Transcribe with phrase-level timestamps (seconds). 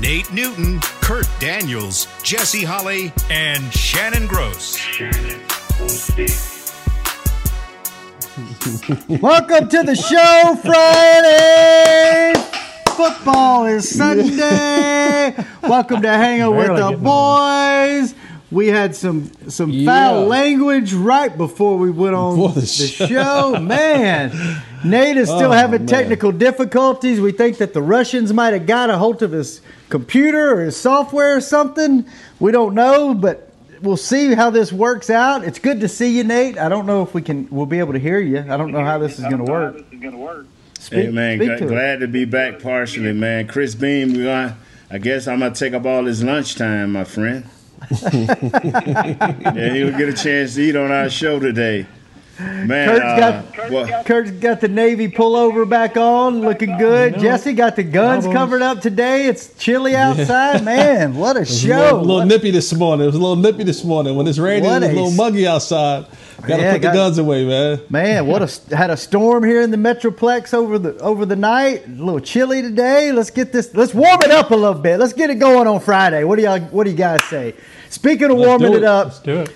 [0.00, 4.78] Nate Newton, Kurt Daniels, Jesse Holly, and Shannon Gross.
[9.08, 12.34] Welcome to the show, Friday.
[12.96, 15.34] Football is Sunday.
[15.62, 18.14] Welcome to Hanging with the getting boys.
[18.50, 19.86] We had some some Yeah.
[19.90, 23.06] foul language right before we went on Before the the show.
[23.06, 23.58] show.
[23.60, 24.32] Man,
[24.84, 25.86] Nate is still Oh, having man.
[25.88, 27.20] technical difficulties.
[27.20, 30.76] We think that the Russians might have got a hold of his computer or his
[30.76, 32.04] software or something.
[32.40, 35.44] We don't know, but we'll see how this works out.
[35.44, 36.58] It's good to see you, Nate.
[36.58, 38.38] I don't know if we can we'll be able to hear you.
[38.40, 39.76] I don't know how this is going to work.
[40.78, 41.68] Speak, Hey man, speak gl- to it.
[41.68, 43.48] glad to be back partially, man.
[43.48, 44.54] Chris Beam, we going
[44.90, 47.44] I guess I'm gonna take up all his lunchtime, my friend.
[47.90, 51.86] yeah, he'll get a chance to eat on our show today.
[52.38, 57.14] Man, Kurt's uh, got- well, Kurt's got the Navy pullover back on, looking good.
[57.16, 57.18] know.
[57.18, 58.36] Jesse got the guns Almost.
[58.38, 59.26] covered up today.
[59.26, 60.64] It's chilly outside.
[60.64, 61.52] Man, what a show!
[61.52, 61.82] a show.
[61.96, 63.04] little, little nippy this morning.
[63.04, 64.14] It was a little nippy this morning.
[64.14, 66.06] When it's raining, What it's a a little muggy outside.
[66.46, 67.80] Got to Yeah, put the got- guns away, man.
[67.90, 71.86] Man, what a had a storm here in the Metroplex over the over the night.
[71.86, 73.10] A little chilly today.
[73.10, 73.74] Let's get this.
[73.74, 75.00] Let's warm it up a little bit.
[75.00, 76.22] Let's get it going on Friday.
[76.22, 77.54] What do y'all What do you guys say?
[77.90, 78.84] Speaking of Let's warming it it.
[78.84, 79.50] up, Let's do it.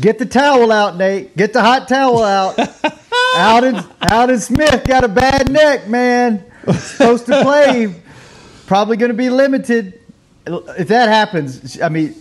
[0.00, 1.36] Get the towel out, Nate.
[1.36, 2.58] Get the hot towel out.
[3.36, 6.44] Aldon Aldon Smith got a bad neck, man.
[6.72, 7.94] Supposed to play.
[8.66, 10.00] Probably going to be limited.
[10.46, 12.14] If that happens, I mean,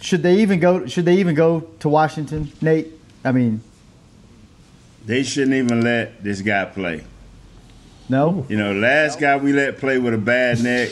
[0.00, 0.86] should they even go?
[0.86, 2.88] Should they even go to Washington, Nate?
[3.24, 3.60] I mean,
[5.04, 7.04] they shouldn't even let this guy play.
[8.08, 8.46] no.
[8.48, 10.90] You know, last guy we let play with a bad neck,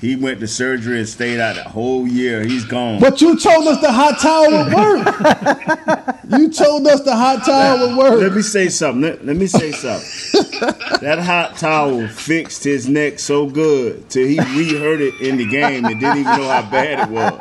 [0.00, 2.42] he went to surgery and stayed out a whole year.
[2.42, 3.00] He's gone.
[3.00, 4.72] But you told us the hot towel would
[6.32, 6.38] work.
[6.40, 8.20] you told us the hot towel would work.
[8.20, 9.02] Let me say something.
[9.02, 10.70] Let, let me say something.
[11.00, 15.84] that hot towel fixed his neck so good till he re-heard it in the game
[15.84, 17.32] and didn't even know how bad it was.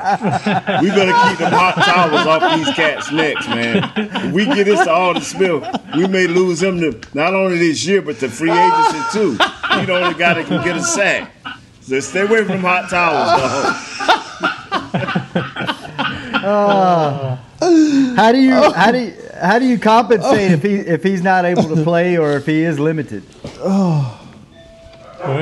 [0.83, 3.89] We better keep them hot towels off these cats' necks, man.
[3.95, 5.63] If we get this to Aldon Smith,
[5.95, 9.31] we may lose him to not only this year but the free agency too.
[9.79, 11.31] He the only guy that can get a sack.
[11.89, 13.75] So stay away from hot towels, dog.
[18.15, 21.45] How do you how do you, how do you compensate if he if he's not
[21.45, 23.23] able to play or if he is limited?
[23.59, 24.19] Well,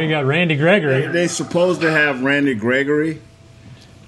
[0.02, 1.08] you got Randy Gregory.
[1.08, 3.22] They supposed to have Randy Gregory,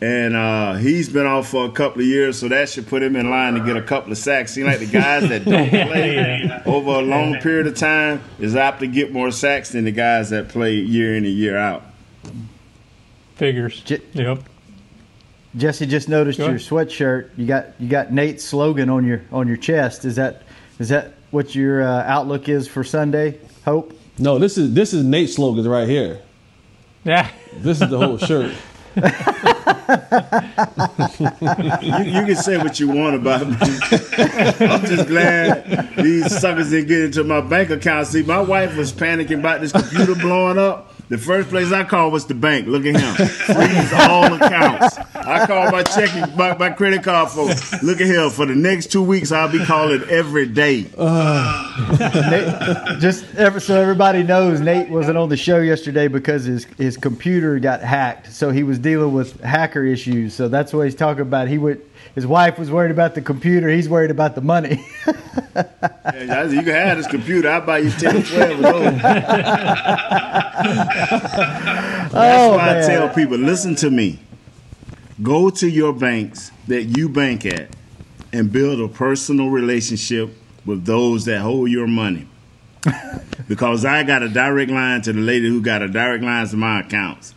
[0.02, 3.16] and uh, he's been off for a couple of years, so that should put him
[3.18, 4.54] in line to get a couple of sacks.
[4.54, 6.64] Seems like the guys that don't play Yeah.
[6.66, 10.30] over a long period of time is apt to get more sacks than the guys
[10.32, 11.84] that play year in and year out.
[13.40, 13.80] Figures.
[13.82, 14.44] J- Yep.
[15.56, 16.68] Jesse just noticed Go your ahead.
[16.68, 17.30] sweatshirt.
[17.38, 20.04] You got you got Nate's slogan on your on your chest.
[20.06, 20.44] Is that
[20.78, 23.40] is that what your uh, outlook is for Sunday?
[23.66, 23.98] Hope.
[24.20, 26.20] No, this is this is Nate's slogan right here.
[27.06, 27.30] Yeah.
[27.56, 28.54] This is the whole shirt.
[31.82, 33.56] You, you can say what you want about me.
[33.60, 38.08] I'm just glad these suckers didn't get into my bank account.
[38.08, 40.89] See, my wife was panicking about this computer blowing up.
[41.10, 42.68] The first place I called was the bank.
[42.68, 43.28] Look at him.
[43.28, 44.96] Freeze all accounts.
[45.16, 47.82] I called my checking, my, my credit card folks.
[47.82, 48.30] Look at him.
[48.30, 50.82] For the next two weeks, I'll be calling every day.
[51.00, 56.96] Nate, just ever, so everybody knows, Nate wasn't on the show yesterday because his his
[56.96, 58.32] computer got hacked.
[58.32, 60.36] So he was dealing with hacker issues.
[60.36, 61.48] So that's what he's talking about.
[61.48, 61.89] He would.
[62.16, 63.70] His wife was worried about the computer.
[63.70, 64.86] He's worried about the money.
[65.56, 67.50] Yeah, You can have this computer.
[67.50, 69.02] I'll buy you 10 or 12 of those.
[69.02, 69.30] That's
[72.14, 74.20] Oh, why I tell people listen to me.
[75.22, 77.70] Go to your banks that you bank at
[78.32, 80.30] and build a personal relationship
[80.66, 82.28] with those that hold your money.
[83.48, 86.58] because I got a direct line to the lady who got a direct line to
[86.58, 87.34] my accounts.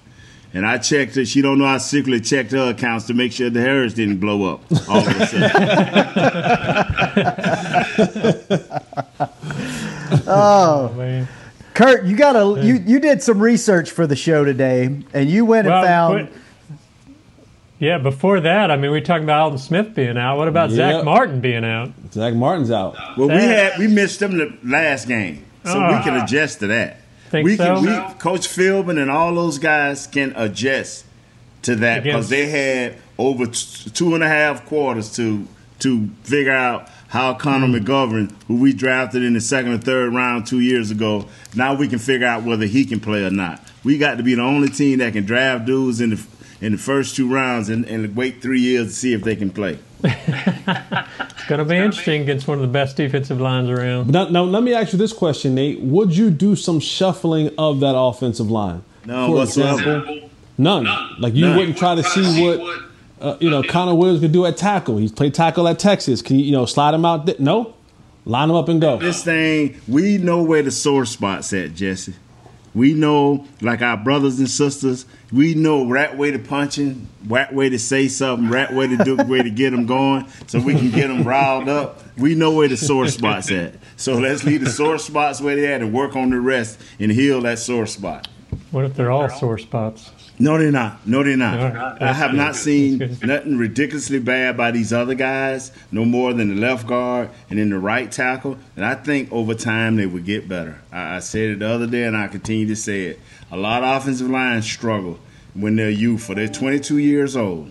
[0.54, 1.24] And I checked her.
[1.24, 4.52] She don't know I secretly checked her accounts to make sure the hers didn't blow
[4.54, 5.52] up all of a sudden.
[10.26, 11.26] Oh, man.
[11.74, 14.84] Kurt, you got a you you did some research for the show today,
[15.14, 16.28] and you went and found.
[16.28, 16.38] but-
[17.78, 20.36] yeah, before that, I mean, we talked about Aldon Smith being out.
[20.36, 21.90] What about Zach Martin being out?
[22.12, 22.94] Zach Martin's out.
[23.16, 26.22] Well, we had we missed him the last game, so we can Ah.
[26.24, 26.98] adjust to that.
[27.32, 27.76] Think we so?
[27.82, 31.06] can, we, Coach Philbin and all those guys can adjust
[31.62, 35.48] to that because they had over t- two and a half quarters to
[35.78, 37.80] to figure out how Connor Mm.
[37.80, 41.88] McGovern, who we drafted in the second or third round two years ago, now we
[41.88, 43.60] can figure out whether he can play or not.
[43.82, 46.26] We got to be the only team that can draft dudes in the
[46.60, 49.48] in the first two rounds and, and wait three years to see if they can
[49.48, 49.78] play.
[50.04, 54.10] It's going to be interesting against one of the best defensive lines around.
[54.10, 55.80] Now, now, let me ask you this question, Nate.
[55.80, 58.82] Would you do some shuffling of that offensive line?
[59.04, 59.96] No, For whatsoever.
[59.98, 60.86] example, none.
[61.18, 61.56] Like you None.
[61.56, 62.82] wouldn't try to see what
[63.20, 64.98] uh, you know Connor Williams could do at tackle.
[64.98, 66.22] He's played tackle at Texas.
[66.22, 67.26] Can you you know slide him out?
[67.26, 67.74] Th- no,
[68.24, 68.98] line him up and go.
[68.98, 72.14] This thing, we know where the sore spots at, Jesse.
[72.74, 77.68] We know, like our brothers and sisters, we know right way to punching, right way
[77.68, 80.90] to say something, right way to do, way to get them going, so we can
[80.90, 82.00] get them riled up.
[82.16, 83.74] We know where the sore spots at.
[83.96, 87.12] So let's leave the sore spots where they at and work on the rest and
[87.12, 88.28] heal that sore spot.
[88.70, 90.10] What if they're all sore spots?
[90.42, 91.06] No, they're not.
[91.06, 91.72] No, they're not.
[91.72, 92.02] Right.
[92.02, 96.60] I have not seen nothing ridiculously bad by these other guys, no more than the
[96.60, 98.58] left guard and then the right tackle.
[98.74, 100.80] And I think over time they would get better.
[100.90, 103.20] I, I said it the other day and I continue to say it.
[103.52, 105.20] A lot of offensive lines struggle
[105.54, 106.34] when they're youth, youthful.
[106.34, 107.70] They're 22 years old.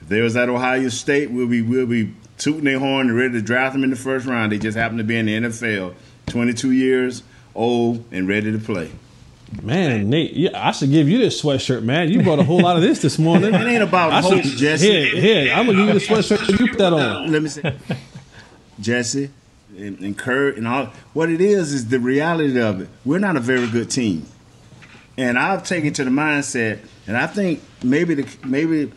[0.00, 3.34] If they was at Ohio State, we'll be we'll be tooting their horn and ready
[3.34, 4.52] to draft them in the first round.
[4.52, 5.94] They just happen to be in the NFL,
[6.28, 7.22] 22 years
[7.54, 8.90] old and ready to play.
[9.62, 12.10] Man, Nate, yeah, I should give you this sweatshirt, man.
[12.10, 13.52] You brought a whole lot of this this morning.
[13.60, 14.86] It ain't about I hope, should- Jesse.
[14.86, 16.48] Here, here, I'm gonna give you the sweatshirt.
[16.60, 17.32] You put that on.
[17.32, 17.76] let me say,
[18.80, 19.30] Jesse
[19.76, 20.86] and, and Kurt and all.
[21.14, 22.88] What it is is the reality of it.
[23.04, 24.26] We're not a very good team,
[25.18, 28.92] and I've taken to the mindset, and I think maybe the maybe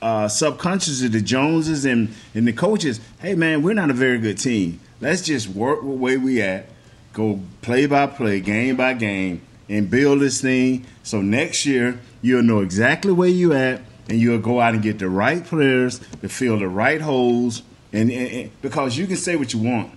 [0.00, 3.00] uh, subconsciously the Joneses and and the coaches.
[3.18, 4.78] Hey man, we're not a very good team.
[5.00, 6.66] Let's just work the way we at,
[7.12, 10.86] go play by play, game by game, and build this thing.
[11.02, 14.98] So next year you'll know exactly where you at, and you'll go out and get
[14.98, 17.62] the right players to fill the right holes.
[17.92, 19.92] And, and, and because you can say what you want,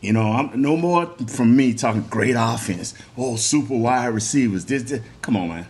[0.00, 2.94] you know, I'm no more from me talking great offense.
[3.18, 4.64] Oh, super wide receivers.
[4.64, 5.02] This, this.
[5.20, 5.66] come on, man.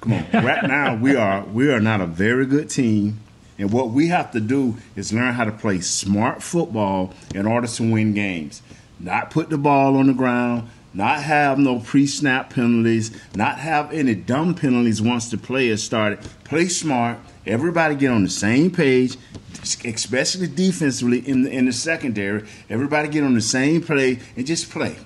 [0.00, 0.26] Come on.
[0.32, 3.20] Right now, we are we are not a very good team,
[3.58, 7.66] and what we have to do is learn how to play smart football in order
[7.66, 8.62] to win games.
[8.98, 10.70] Not put the ball on the ground.
[10.94, 13.10] Not have no pre-snap penalties.
[13.34, 16.20] Not have any dumb penalties once the play has started.
[16.44, 17.18] Play smart.
[17.46, 19.16] Everybody get on the same page,
[19.84, 22.46] especially defensively in the, in the secondary.
[22.68, 24.96] Everybody get on the same play and just play.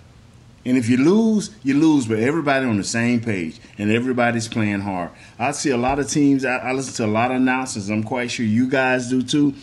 [0.67, 4.81] And if you lose, you lose, but everybody on the same page and everybody's playing
[4.81, 5.11] hard.
[5.38, 8.03] I see a lot of teams, I, I listen to a lot of announcers, I'm
[8.03, 9.55] quite sure you guys do too.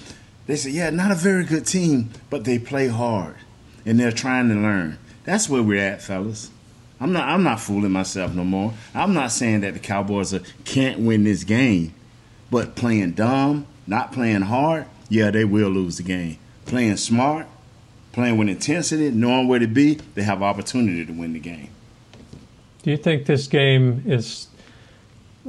[0.47, 3.35] They say, yeah, not a very good team, but they play hard
[3.85, 4.97] and they're trying to learn.
[5.23, 6.49] That's where we're at, fellas.
[6.99, 8.73] I'm not I'm not fooling myself no more.
[8.93, 11.93] I'm not saying that the Cowboys are, can't win this game,
[12.51, 16.37] but playing dumb, not playing hard, yeah, they will lose the game.
[16.65, 17.47] Playing smart,
[18.13, 21.69] playing with intensity, knowing where to be, they have opportunity to win the game.
[22.83, 24.47] Do you think this game is?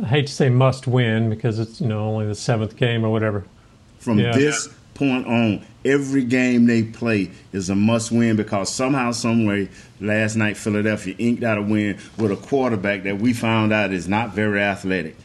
[0.03, 3.11] I hate to say must win because it's you know only the seventh game or
[3.11, 3.44] whatever.
[3.99, 4.32] From Yeah.
[4.32, 9.69] this point on, every game they play is a must win because somehow, some way,
[10.00, 14.08] last night Philadelphia inked out a win with a quarterback that we found out is
[14.08, 15.16] not very athletic.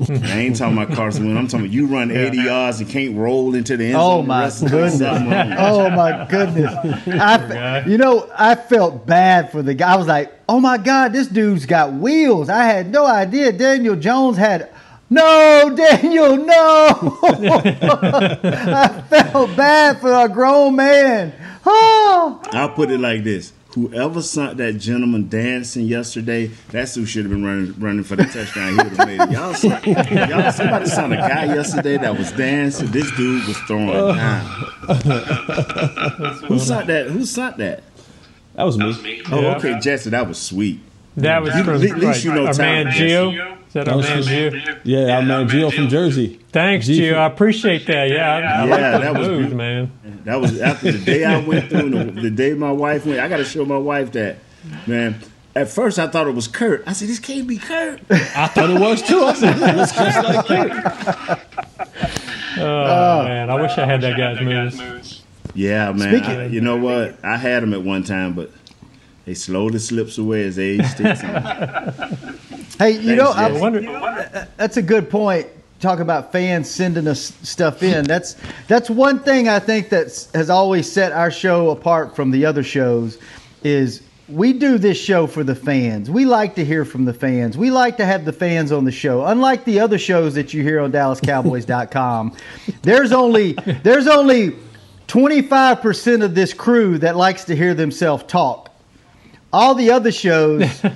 [0.00, 1.38] I ain't talking about Carson Wentz.
[1.54, 4.18] I'm talking about you run 80 yards and can't roll into the end oh zone.
[4.18, 5.58] Oh my rest of the goodness!
[5.58, 6.74] Oh my goodness!
[7.06, 7.38] I,
[7.84, 9.92] fe- you know, I felt bad for the guy.
[9.92, 13.94] I was like, "Oh my God, this dude's got wheels." I had no idea Daniel
[13.94, 14.70] Jones had.
[15.12, 17.18] No, Daniel, no!
[17.22, 21.34] I felt bad for a grown man.
[21.66, 23.52] Oh, I'll put it like this.
[23.74, 28.24] Whoever saw that gentleman dancing yesterday, that's who should have been running running for the
[28.24, 28.70] touchdown.
[28.70, 29.30] He would have made it.
[29.32, 32.90] Y'all, saw, y'all somebody saw a guy yesterday that was dancing.
[32.90, 34.40] This dude was throwing down.
[36.48, 37.08] who saw that?
[37.10, 37.82] Who saw that?
[38.54, 39.22] That was me.
[39.30, 39.56] Oh, Yeah.
[39.56, 40.80] okay, Jesse, that was sweet.
[41.16, 43.56] That was You- from at least right, you know our Tom man Gio.
[43.68, 44.78] Is that our was man from- Gio?
[44.84, 46.38] Yeah, our man Gio from Jersey.
[46.52, 47.14] Thanks, G- Gio.
[47.16, 48.08] I appreciate that.
[48.10, 49.56] Yeah, I, I Yeah, like that those was moves, beautiful.
[49.58, 49.92] man.
[50.24, 53.20] That was after the day I went through, the, the day my wife went.
[53.20, 54.36] I got to show my wife that,
[54.86, 55.16] man.
[55.54, 56.82] At first, I thought it was Kurt.
[56.86, 59.22] I said, "This can't be Kurt." I thought it was too.
[59.22, 61.38] I said, this looks just like Kurt.
[62.58, 65.22] Oh, uh, man, I wish I had that guy's moves.
[65.54, 66.08] Yeah, man.
[66.16, 67.22] Speaking- I- you know what?
[67.24, 68.50] I had them at one time, but
[69.24, 72.38] they slowly slips away as age takes on.
[72.78, 73.30] hey, you know.
[73.30, 74.48] I wonder.
[74.56, 75.46] that's a good point.
[75.80, 78.04] Talk about fans sending us stuff in.
[78.04, 78.36] That's
[78.68, 82.62] that's one thing I think that has always set our show apart from the other
[82.62, 83.18] shows
[83.64, 86.08] is we do this show for the fans.
[86.10, 87.58] We like to hear from the fans.
[87.58, 89.24] We like to have the fans on the show.
[89.24, 92.36] Unlike the other shows that you hear on DallasCowboys.com,
[92.82, 93.52] there's only
[93.82, 94.56] there's only
[95.08, 98.71] 25% of this crew that likes to hear themselves talk.
[99.52, 100.82] All the other shows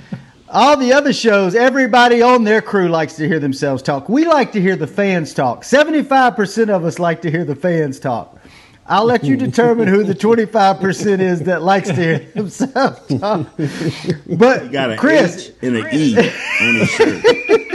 [0.48, 4.08] all the other shows, everybody on their crew likes to hear themselves talk.
[4.08, 5.62] We like to hear the fans talk.
[5.64, 8.38] 75% of us like to hear the fans talk.
[8.86, 13.48] I'll let you determine who the 25% is that likes to hear themselves talk.
[14.38, 16.16] But You got an Chris, H and an E
[16.60, 17.65] on his shirt.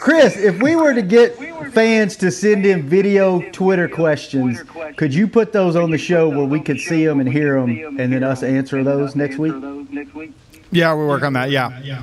[0.00, 1.36] Chris, if we were to get
[1.72, 4.62] fans to send in video Twitter questions,
[4.96, 7.98] could you put those on the show where we could see them and hear them
[7.98, 9.54] and then us answer those next week?
[10.70, 11.50] Yeah, we'll work on that.
[11.50, 12.02] Yeah.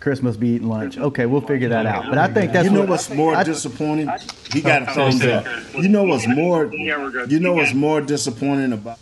[0.00, 0.98] Chris must be eating lunch.
[0.98, 2.04] Okay, we'll figure that out.
[2.08, 4.08] But I think that's You know what's more I- disappointing?
[4.52, 5.44] He got a thumbs up.
[5.74, 6.66] You know what's more?
[6.72, 8.98] You know what's more disappointing about?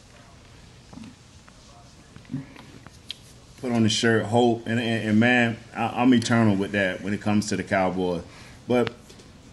[3.64, 7.14] Put on the shirt, hope, and and, and man, I, I'm eternal with that when
[7.14, 8.20] it comes to the Cowboys.
[8.68, 8.92] But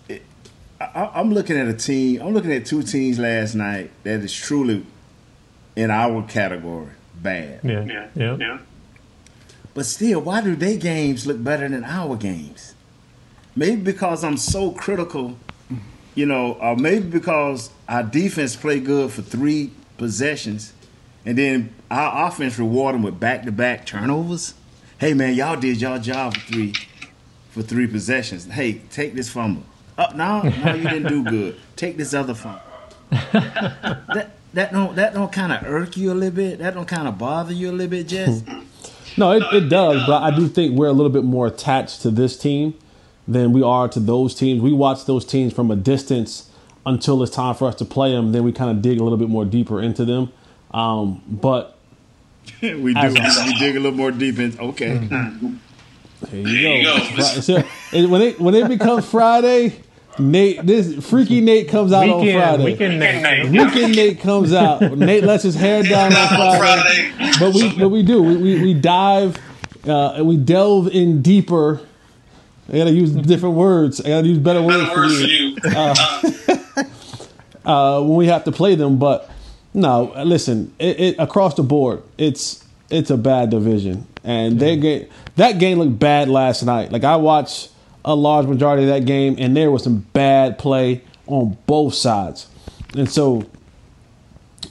[0.10, 0.22] it,
[0.82, 2.22] I, I'm looking at a team.
[2.22, 4.86] I'm looking at two teams last night that is truly
[5.78, 7.62] in our category bad.
[7.64, 8.10] Yeah.
[8.14, 8.36] Yeah.
[8.36, 8.58] Yeah.
[9.74, 12.76] But still, why do they games look better than our games?
[13.56, 15.38] Maybe because I'm so critical,
[16.16, 20.74] you know, or maybe because our defense play good for three possessions,
[21.26, 24.54] and then our offense reward them with back-to-back turnovers.
[24.98, 26.74] Hey man, y'all did y'all job for three
[27.50, 28.46] for three possessions.
[28.46, 29.64] Hey, take this fumble.
[29.98, 31.60] Oh no, no, you didn't do good.
[31.76, 32.62] Take this other fumble.
[33.10, 36.60] that that don't that don't kind of irk you a little bit.
[36.60, 38.44] That don't kind of bother you a little bit, Jess.
[39.18, 42.12] No, it, it does, but I do think we're a little bit more attached to
[42.12, 42.74] this team
[43.28, 44.62] than we are to those teams.
[44.62, 46.50] We watch those teams from a distance
[46.86, 48.32] until it's time for us to play them.
[48.32, 50.32] Then we kind of dig a little bit more deeper into them.
[50.74, 51.78] Um, but
[52.62, 53.00] we do.
[53.00, 54.58] As We dig a little more deep in.
[54.60, 54.98] Okay.
[54.98, 57.00] there you go.
[57.00, 57.62] Fri- so,
[58.08, 59.82] when it when it becomes Friday,
[60.20, 62.64] Nate, this freaky Nate comes out on Friday.
[62.64, 63.00] Weekend.
[63.00, 63.50] Nate.
[63.50, 64.82] Weekend Nate comes out.
[64.82, 67.12] Nate lets his hair down on Friday.
[67.40, 68.22] But we but we do.
[68.22, 69.38] We we, we dive
[69.88, 71.82] uh, and we delve in deeper.
[72.70, 74.00] I gotta use different words.
[74.02, 75.58] I gotta use better words for you.
[77.64, 79.30] Uh, when we have to play them, but
[79.74, 80.74] no, listen.
[80.80, 85.80] It, it across the board, it's it's a bad division, and they get that game
[85.80, 86.92] looked bad last night.
[86.92, 87.72] Like I watched
[88.04, 92.48] a large majority of that game, and there was some bad play on both sides,
[92.96, 93.46] and so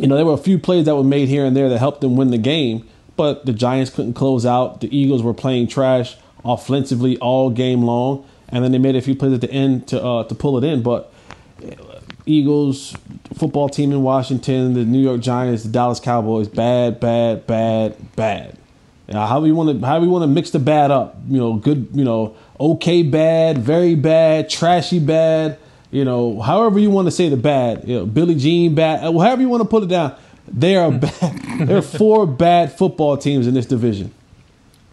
[0.01, 2.01] you know, there were a few plays that were made here and there that helped
[2.01, 4.81] them win the game, but the Giants couldn't close out.
[4.81, 9.15] The Eagles were playing trash offensively all game long, and then they made a few
[9.15, 10.83] plays at the end to uh, to pull it in.
[10.83, 11.13] But
[12.27, 12.95] Eagles,
[13.35, 18.57] football team in Washington, the New York Giants, the Dallas Cowboys, bad, bad, bad, bad.
[19.09, 21.17] Now, how we want to how we want to mix the bad up?
[21.29, 21.89] You know, good.
[21.93, 25.59] You know, okay, bad, very bad, trashy, bad.
[25.91, 27.89] You know, however you want to say the bad.
[27.89, 29.03] You know, Billy Jean bad.
[29.03, 30.15] uh, However you want to put it down.
[30.47, 31.43] They are bad.
[31.67, 34.13] there are four bad football teams in this division.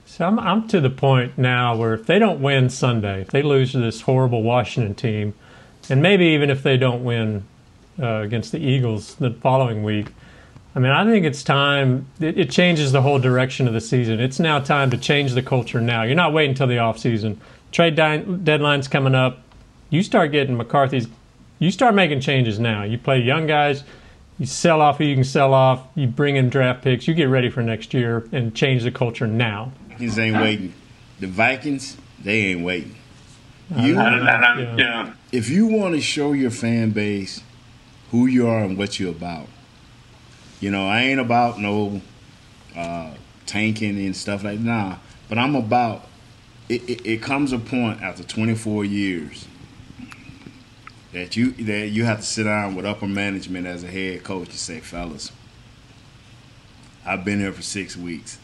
[0.06, 3.44] So I'm, I'm to the point now where if they don't win Sunday, if they
[3.44, 5.36] lose to this horrible Washington team,
[5.90, 7.46] and maybe even if they don't win
[8.00, 10.08] uh, against the Eagles the following week,
[10.76, 12.06] I mean, I think it's time.
[12.20, 14.20] It, it changes the whole direction of the season.
[14.20, 16.04] It's now time to change the culture now.
[16.04, 17.38] You're not waiting until the offseason.
[17.72, 19.40] Trade di- deadline's coming up.
[19.90, 21.08] You start getting McCarthy's.
[21.60, 22.84] You start making changes now.
[22.84, 23.84] You play young guys.
[24.38, 25.88] You sell off who you can sell off.
[25.96, 27.08] You bring in draft picks.
[27.08, 29.72] You get ready for next year and change the culture now.
[29.90, 30.74] Vikings ain't waiting.
[31.20, 32.96] The Vikings, they ain't waiting.
[33.76, 35.14] You, Yeah.
[35.32, 37.42] if you want to show your fan base
[38.12, 39.48] who you are and what you're about,
[40.62, 42.02] you know, I ain't about no
[42.76, 43.12] uh,
[43.46, 44.98] tanking and stuff like nah.
[45.30, 46.08] But I'm about.
[46.70, 49.48] It, it, it comes a point after 24 years
[51.14, 54.50] that you that you have to sit down with upper management as a head coach
[54.50, 55.32] and say, fellas,
[57.06, 58.38] I've been here for six weeks.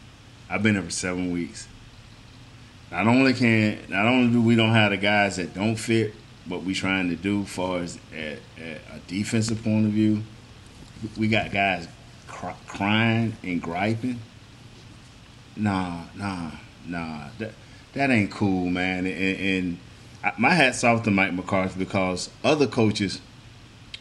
[0.49, 1.67] I've been here for seven weeks.
[2.93, 6.13] Not only can not only do we don't have the guys that don't fit
[6.45, 10.21] what we trying to do, far as at, at a defensive point of view,
[11.17, 11.87] we got guys
[12.27, 14.19] cry, crying and griping.
[15.55, 16.51] Nah, nah,
[16.85, 17.29] nah.
[17.39, 17.53] That
[17.93, 19.07] that ain't cool, man.
[19.07, 19.77] And, and
[20.23, 23.21] I, my hat's off to Mike McCarthy because other coaches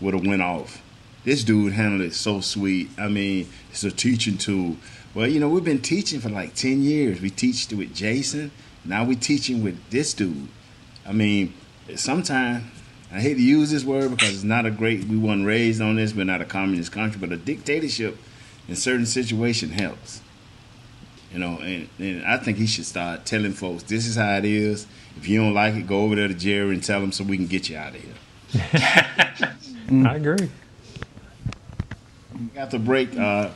[0.03, 0.83] would have went off.
[1.25, 2.91] This dude handled it so sweet.
[2.99, 4.77] I mean, it's a teaching tool.
[5.15, 7.23] Well, you know, we've been teaching for like ten years.
[7.23, 8.51] We teached with Jason.
[8.85, 10.49] Now we teaching with this dude.
[11.07, 11.55] I mean,
[11.97, 12.65] sometimes
[13.13, 15.05] I hate to use this word because it's not a great.
[15.05, 16.15] We weren't raised on this.
[16.15, 18.17] We're not a communist country, but a dictatorship
[18.69, 20.21] in certain situation helps.
[21.33, 24.45] You know, and, and I think he should start telling folks this is how it
[24.45, 24.87] is.
[25.17, 27.37] If you don't like it, go over there to Jerry and tell him so we
[27.37, 28.15] can get you out of here.
[30.07, 30.51] I agree.
[32.55, 33.17] Got the break.
[33.17, 33.51] Uh,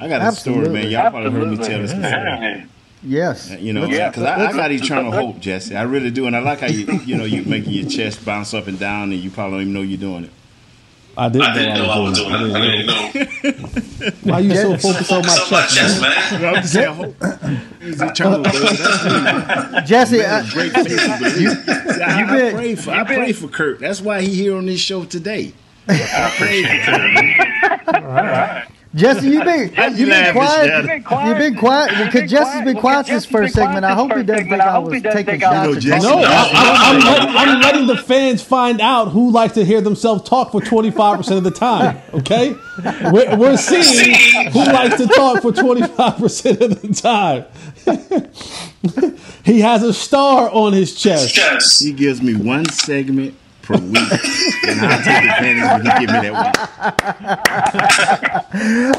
[0.00, 0.90] I got a story, man.
[0.90, 2.64] Y'all probably heard me tell this before.
[3.04, 3.50] Yes.
[3.50, 5.74] Uh, you know, Let's- because I, I let's- got eternal hope, Jesse.
[5.76, 8.54] I really do, and I like how you, you know, you making your chest bounce
[8.54, 10.30] up and down, and you probably don't even know you're doing it.
[11.14, 12.54] I didn't know I was doing it.
[12.54, 14.10] I didn't know.
[14.32, 16.44] Why you so focused on my chest, man?
[16.44, 17.16] I'm just saying, hope
[17.82, 18.42] is eternal.
[19.84, 23.80] Jesse, I- great faith to I, I been- pray for, I pray for Kurt.
[23.80, 25.52] That's why he here on this show today.
[25.88, 28.68] I pray for Kurt.
[28.94, 31.26] Jesse, you've been Why you you've been quiet.
[31.26, 33.84] You've been quiet because Jesse's been quiet this first segment.
[33.86, 35.76] I hope he doesn't think I was taking You know, shots.
[35.76, 39.54] at Jesse- No, I, I, I'm, letting, I'm letting the fans find out who likes
[39.54, 42.02] to hear themselves talk for 25% of the time.
[42.12, 42.54] Okay,
[43.10, 47.46] we're, we're seeing who likes to talk for 25% of the time.
[49.44, 51.82] he has a star on his chest.
[51.82, 53.34] He gives me one segment
[53.72, 54.12] per week,
[54.68, 56.52] and I'll take advantage when he give me that one.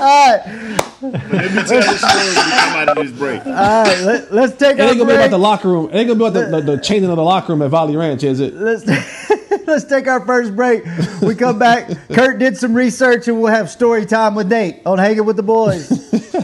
[0.01, 0.42] All right,
[1.01, 3.46] But let me tell the story when we come out of this break.
[3.46, 4.00] all right.
[4.01, 5.89] Let, let's take It our ain't gonna be about the locker room.
[5.92, 7.96] It ain't gonna be about the, the, the chaining of the locker room at Valley
[7.96, 8.53] Ranch, is it?
[8.56, 8.86] Let's
[9.68, 10.84] let's take our first break.
[11.22, 11.89] We come back.
[12.10, 15.44] Kurt did some research, and we'll have story time with Nate on Hanging with the
[15.44, 15.89] Boys.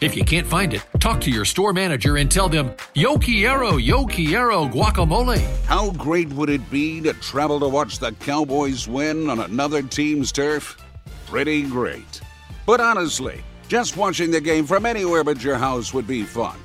[0.00, 3.78] If you can't find it, talk to your store manager and tell them, Yo quiero,
[3.78, 5.44] yo quiero guacamole.
[5.64, 10.30] How great would it be to travel to watch the Cowboys win on another team's
[10.30, 10.80] turf?
[11.26, 12.20] Pretty great.
[12.64, 16.56] But honestly, just watching the game from anywhere but your house would be fun.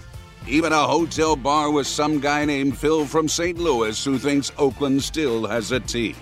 [0.48, 3.58] Even a hotel bar with some guy named Phil from St.
[3.58, 6.16] Louis who thinks Oakland still has a team.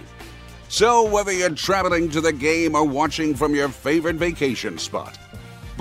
[0.70, 5.18] So, whether you're traveling to the game or watching from your favorite vacation spot,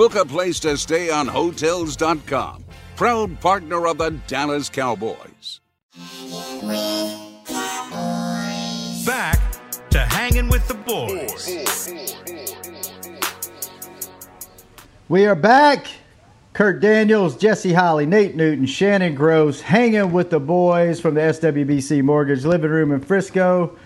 [0.01, 2.65] book a place to stay on Hotels.com,
[2.97, 5.61] proud partner of the Dallas Cowboys.
[9.05, 9.39] Back
[9.91, 11.93] to hanging with the boys.
[15.11, 15.87] We are back.
[16.55, 22.03] Kurt Daniels, Jesse Holly, Nate Newton, Shannon Gross, hanging with the boys from the SWBC
[22.03, 23.77] Mortgage Living Room in Frisco.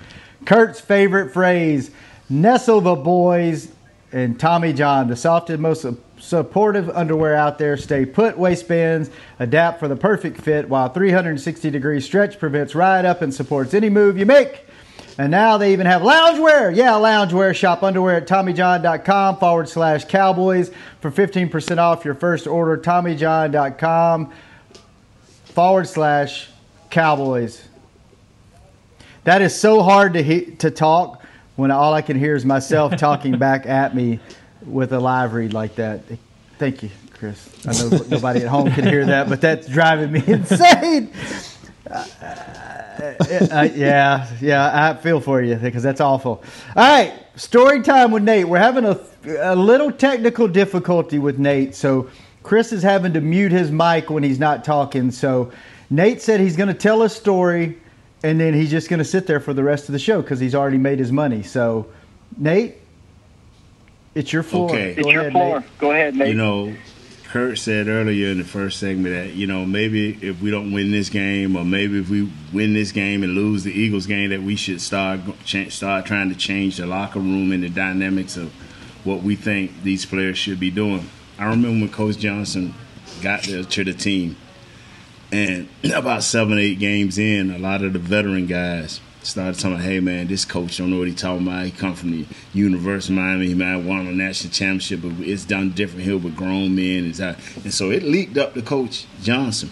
[0.44, 1.90] Kurt's favorite phrase,
[2.31, 3.72] nestle the boys
[4.14, 5.85] and Tommy John, the softest, most
[6.20, 7.77] supportive underwear out there.
[7.77, 13.22] Stay put waistbands, adapt for the perfect fit, while 360 degree stretch prevents ride up
[13.22, 14.66] and supports any move you make.
[15.18, 16.74] And now they even have loungewear.
[16.74, 17.57] Yeah, loungewear.
[17.57, 22.79] Shop underwear at TommyJohn.com forward slash cowboys for 15% off your first order.
[22.81, 24.33] TommyJohn.com
[25.46, 26.50] forward slash
[26.88, 27.64] cowboys.
[29.24, 31.23] That is so hard to he- to talk
[31.57, 34.21] when all I can hear is myself talking back at me
[34.67, 36.03] with a live read like that.
[36.59, 37.67] Thank you, Chris.
[37.67, 41.12] I know nobody at home can hear that, but that's driving me insane.
[41.90, 42.07] Uh,
[43.51, 46.43] uh, yeah, yeah, I feel for you because that's awful.
[46.77, 48.49] All right, story time with Nate.
[48.49, 48.99] We're having a,
[49.40, 52.09] a little technical difficulty with Nate, so
[52.43, 55.11] Chris is having to mute his mic when he's not talking.
[55.11, 55.53] So
[55.90, 57.79] Nate said he's going to tell a story,
[58.24, 60.40] and then he's just going to sit there for the rest of the show because
[60.40, 61.42] he's already made his money.
[61.42, 61.87] So,
[62.38, 62.76] Nate,
[64.14, 64.70] it's your floor.
[64.70, 64.94] Okay.
[64.94, 65.60] Go It's ahead, your floor.
[65.60, 65.78] Nate.
[65.78, 66.28] Go ahead, Nate.
[66.28, 66.74] You know,
[67.24, 70.90] Kurt said earlier in the first segment that you know maybe if we don't win
[70.90, 74.42] this game, or maybe if we win this game and lose the Eagles game, that
[74.42, 75.20] we should start
[75.68, 78.50] start trying to change the locker room and the dynamics of
[79.04, 81.06] what we think these players should be doing.
[81.38, 82.74] I remember when Coach Johnson
[83.20, 84.37] got there to the team,
[85.35, 89.99] and about seven, eight games in, a lot of the veteran guys started talking, "Hey
[89.99, 91.64] man, this coach don't know what he talking about.
[91.64, 93.49] He come from the University of Miami.
[93.49, 97.12] He might have won a national championship, but it's done different here with grown men."
[97.18, 99.70] And so it leaked up to Coach Johnson.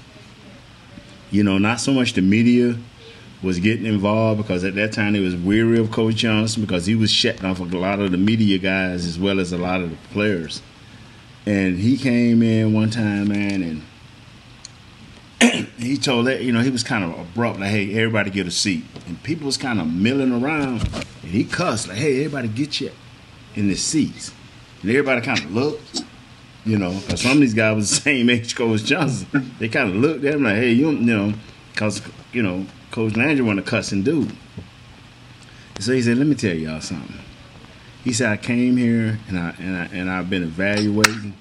[1.31, 2.77] You know, not so much the media
[3.41, 6.95] was getting involved because at that time they was weary of Coach Johnson because he
[6.95, 9.91] was shutting off a lot of the media guys as well as a lot of
[9.91, 10.61] the players.
[11.47, 13.83] And he came in one time, man, and
[15.79, 18.51] he told that you know he was kind of abrupt, like, "Hey, everybody get a
[18.51, 20.83] seat," and people was kind of milling around,
[21.23, 22.91] and he cussed, like, "Hey, everybody get you
[23.55, 24.33] in the seats,"
[24.83, 26.05] and everybody kind of looked,
[26.65, 29.55] you know, because some of these guys was the same age Coach Johnson.
[29.59, 31.35] They kind of looked at him like, "Hey, you, you know,"
[31.73, 32.03] because
[32.33, 34.33] you know Coach Landry wasn't a cussing dude.
[35.81, 37.19] So he said, "Let me tell y'all something."
[38.05, 41.35] He said, "I came here and I and I and I've been evaluating,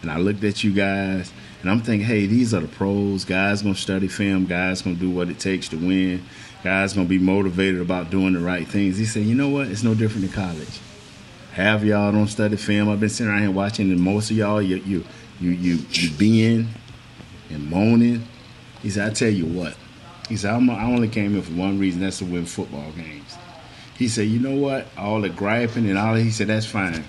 [0.00, 1.30] and I looked at you guys."
[1.62, 3.24] And I'm thinking, hey, these are the pros.
[3.24, 4.46] Guys gonna study film.
[4.46, 6.24] Guys gonna do what it takes to win.
[6.64, 8.98] Guys gonna be motivated about doing the right things.
[8.98, 9.68] He said, you know what?
[9.68, 10.80] It's no different in college.
[11.52, 12.88] Half y'all don't study film.
[12.88, 15.04] I've been sitting around here watching, and most of y'all, you you
[15.40, 16.68] you you you being
[17.50, 18.26] and moaning.
[18.82, 19.76] He said, I tell you what.
[20.28, 22.00] He said, I only came here for one reason.
[22.00, 23.36] That's to win football games.
[23.96, 24.86] He said, you know what?
[24.96, 26.14] All the griping and all.
[26.14, 27.04] He said, that's fine.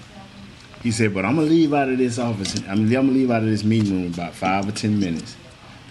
[0.83, 2.59] He said, but I'm gonna leave out of this office.
[2.67, 5.37] I'm, I'm gonna leave out of this meeting room about five or ten minutes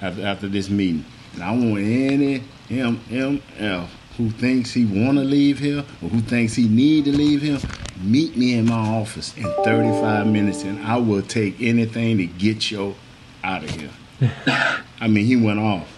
[0.03, 5.17] after after this meeting, and I want any M M F who thinks he want
[5.17, 7.59] to leave here or who thinks he need to leave here,
[8.03, 12.71] meet me in my office in 35 minutes, and I will take anything to get
[12.71, 12.95] you
[13.43, 13.91] out of here.
[15.01, 15.89] I mean, he went off,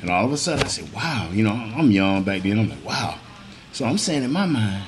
[0.00, 2.60] and all of a sudden I said, "Wow," you know, I'm young back then.
[2.60, 3.18] I'm like, "Wow."
[3.72, 4.84] So I'm saying in my mind,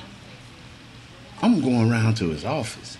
[1.41, 2.97] I'm going around to his office.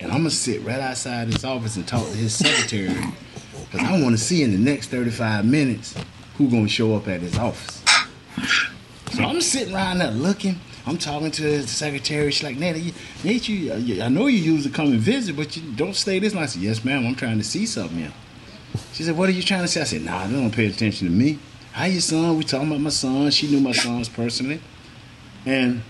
[0.00, 2.94] And I'm gonna sit right outside his office and talk to his secretary
[3.70, 5.94] because I want to see in the next 35 minutes
[6.36, 7.82] who gonna show up at his office.
[9.12, 10.58] So I'm sitting around there looking.
[10.86, 12.30] I'm talking to the secretary.
[12.30, 15.54] She's like, Nate, Nate, you, uh, you- I know you usually come and visit, but
[15.56, 16.44] you don't stay this long.
[16.44, 17.06] I said, Yes, ma'am.
[17.06, 18.12] I'm trying to see something here.
[18.94, 19.82] She said, What are you trying to say?
[19.82, 21.38] I said, Nah, they don't pay attention to me.
[21.72, 22.36] How your son?
[22.38, 23.30] We talking about my son.
[23.30, 24.60] She knew my sons personally,
[25.44, 25.82] and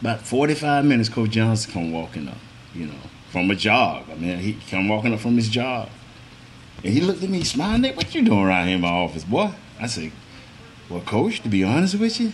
[0.00, 2.38] about 45 minutes, Coach Johnson come walking up,
[2.74, 2.98] you know,
[3.30, 4.04] from a jog.
[4.10, 5.88] I mean, he come walking up from his job.
[6.84, 9.24] And he looked at me, smiling, Nick, what you doing around here in my office,
[9.24, 9.50] boy?
[9.80, 10.12] I said,
[10.88, 12.32] well, Coach, to be honest with you,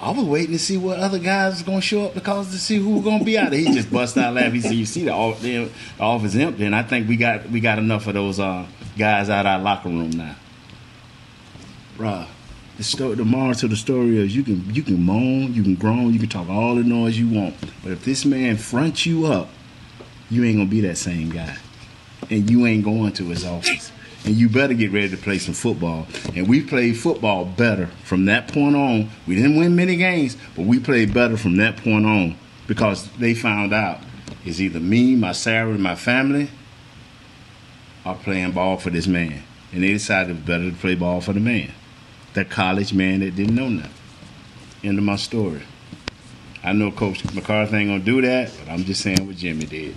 [0.00, 2.58] I was waiting to see what other guys was going to show up because to
[2.58, 3.60] see who was going to be out there.
[3.60, 4.54] He just bust out laughing.
[4.54, 8.06] He said, you see the, office empty, and I think we got we got enough
[8.06, 10.36] of those uh, guys out of our locker room now.
[11.98, 12.26] Bruh,
[12.80, 15.74] the story, the moral to the story is you can you can moan, you can
[15.74, 19.26] groan, you can talk all the noise you want, but if this man fronts you
[19.26, 19.50] up,
[20.30, 21.58] you ain't gonna be that same guy,
[22.30, 23.92] and you ain't going to his office,
[24.24, 26.06] and you better get ready to play some football.
[26.34, 29.10] And we played football better from that point on.
[29.26, 33.34] We didn't win many games, but we played better from that point on because they
[33.34, 34.00] found out
[34.46, 36.48] it's either me, my salary, my family,
[38.06, 41.20] are playing ball for this man, and they decided it was better to play ball
[41.20, 41.74] for the man
[42.34, 43.92] that college man that didn't know nothing.
[44.82, 45.62] End of my story.
[46.62, 49.94] I know Coach McCarthy ain't gonna do that, but I'm just saying what Jimmy did.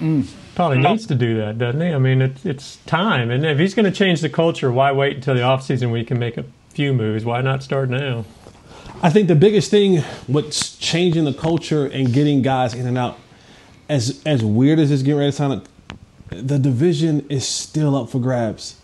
[0.00, 1.88] Mm, probably needs to do that, doesn't he?
[1.88, 5.16] I mean, it's it's time, and if he's going to change the culture, why wait
[5.16, 7.24] until the offseason when he can make a few moves?
[7.24, 8.24] Why not start now?
[9.00, 13.18] I think the biggest thing what's changing the culture and getting guys in and out,
[13.88, 15.68] as as weird as it's getting ready to sound,
[16.30, 18.76] the division is still up for grabs,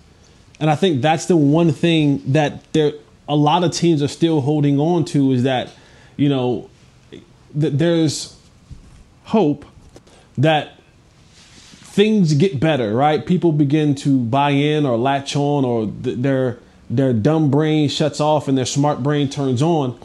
[0.61, 2.93] and I think that's the one thing that there
[3.29, 5.71] a lot of teams are still holding on to is that
[6.17, 6.71] you know
[7.55, 8.37] that there's
[9.25, 9.65] hope
[10.39, 10.79] that
[11.99, 13.27] things get better, right?
[13.27, 18.21] People begin to buy in or latch on, or th- their their dumb brain shuts
[18.21, 19.99] off and their smart brain turns on,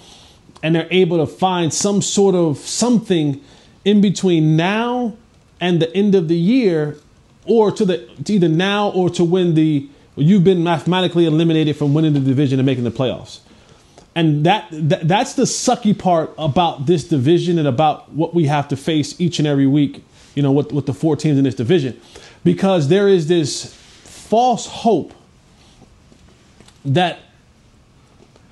[0.61, 3.41] and they're able to find some sort of something
[3.85, 5.15] in between now
[5.61, 6.97] and the end of the year,
[7.45, 11.93] or to the to either now or to when the you've been mathematically eliminated from
[11.93, 13.39] winning the division and making the playoffs.
[14.15, 18.67] And that, that that's the sucky part about this division and about what we have
[18.67, 20.03] to face each and every week,
[20.35, 21.99] you know, with, with the four teams in this division.
[22.43, 25.13] Because there is this false hope
[26.85, 27.19] that,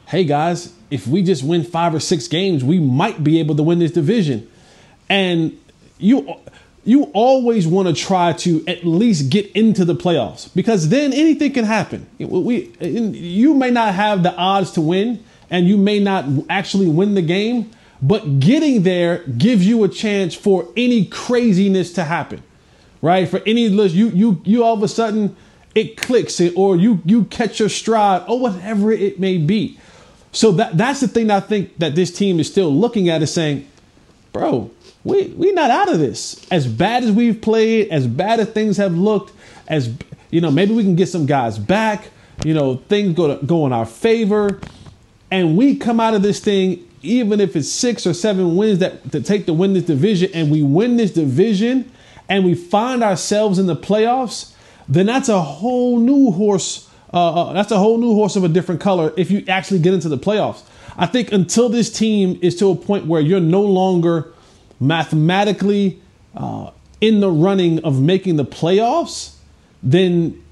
[0.08, 3.64] hey guys, if we just win five or six games, we might be able to
[3.64, 4.50] win this division.
[5.10, 5.60] And
[6.00, 6.36] you
[6.84, 11.54] you always want to try to at least get into the playoffs because then anything
[11.54, 12.08] can happen.
[12.18, 17.14] We, you may not have the odds to win and you may not actually win
[17.14, 17.70] the game,
[18.02, 22.42] but getting there gives you a chance for any craziness to happen,
[23.02, 23.30] right?
[23.30, 25.36] For any you you you all of a sudden
[25.76, 29.78] it clicks it or you you catch your stride or whatever it may be.
[30.32, 33.32] So that that's the thing I think that this team is still looking at is
[33.32, 33.68] saying,
[34.34, 34.72] bro,
[35.04, 36.46] we we not out of this.
[36.52, 39.34] As bad as we've played, as bad as things have looked,
[39.68, 39.94] as
[40.30, 42.10] you know, maybe we can get some guys back.
[42.44, 44.60] You know, things go to, go in our favor,
[45.30, 49.12] and we come out of this thing even if it's six or seven wins that
[49.12, 51.92] to take to win this division, and we win this division,
[52.30, 54.54] and we find ourselves in the playoffs,
[54.88, 56.88] then that's a whole new horse.
[57.14, 59.94] Uh, uh, that's a whole new horse of a different color if you actually get
[59.94, 60.62] into the playoffs.
[60.98, 64.34] I think until this team is to a point where you're no longer
[64.82, 66.02] mathematically
[66.36, 69.36] uh, in the running of making the playoffs,
[69.82, 70.44] then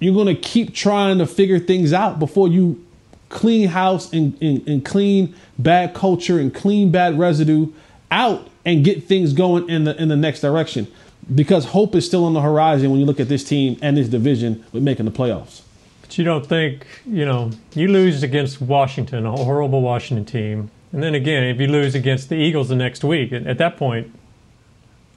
[0.00, 2.84] you're going to keep trying to figure things out before you
[3.28, 7.66] clean house and, and, and, clean bad culture and clean bad residue
[8.10, 10.86] out and get things going in the in the next direction.
[11.34, 14.08] Because hope is still on the horizon when you look at this team and this
[14.08, 15.62] division with making the playoffs.
[16.02, 21.02] But you don't think, you know, you lose against Washington, a horrible Washington team, and
[21.02, 24.14] then again, if you lose against the Eagles the next week, at, that point,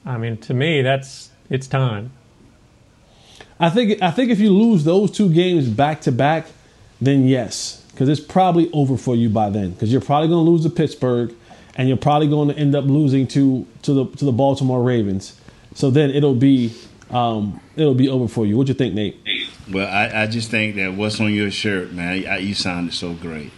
[0.06, 2.12] I mean, to me, that's it's time.
[3.60, 6.46] I think I think if you lose those two games back to back,
[7.00, 9.70] then yes, because it's probably over for you by then.
[9.70, 11.34] Because you're probably going to lose to Pittsburgh,
[11.74, 15.38] and you're probably going to end up losing to to the to the Baltimore Ravens.
[15.74, 16.74] So then it'll be
[17.10, 18.56] um, it'll be over for you.
[18.56, 19.20] What do you think, Nate?
[19.70, 22.26] Well, I, I just think that what's on your shirt, man.
[22.26, 23.50] I, you sounded so great.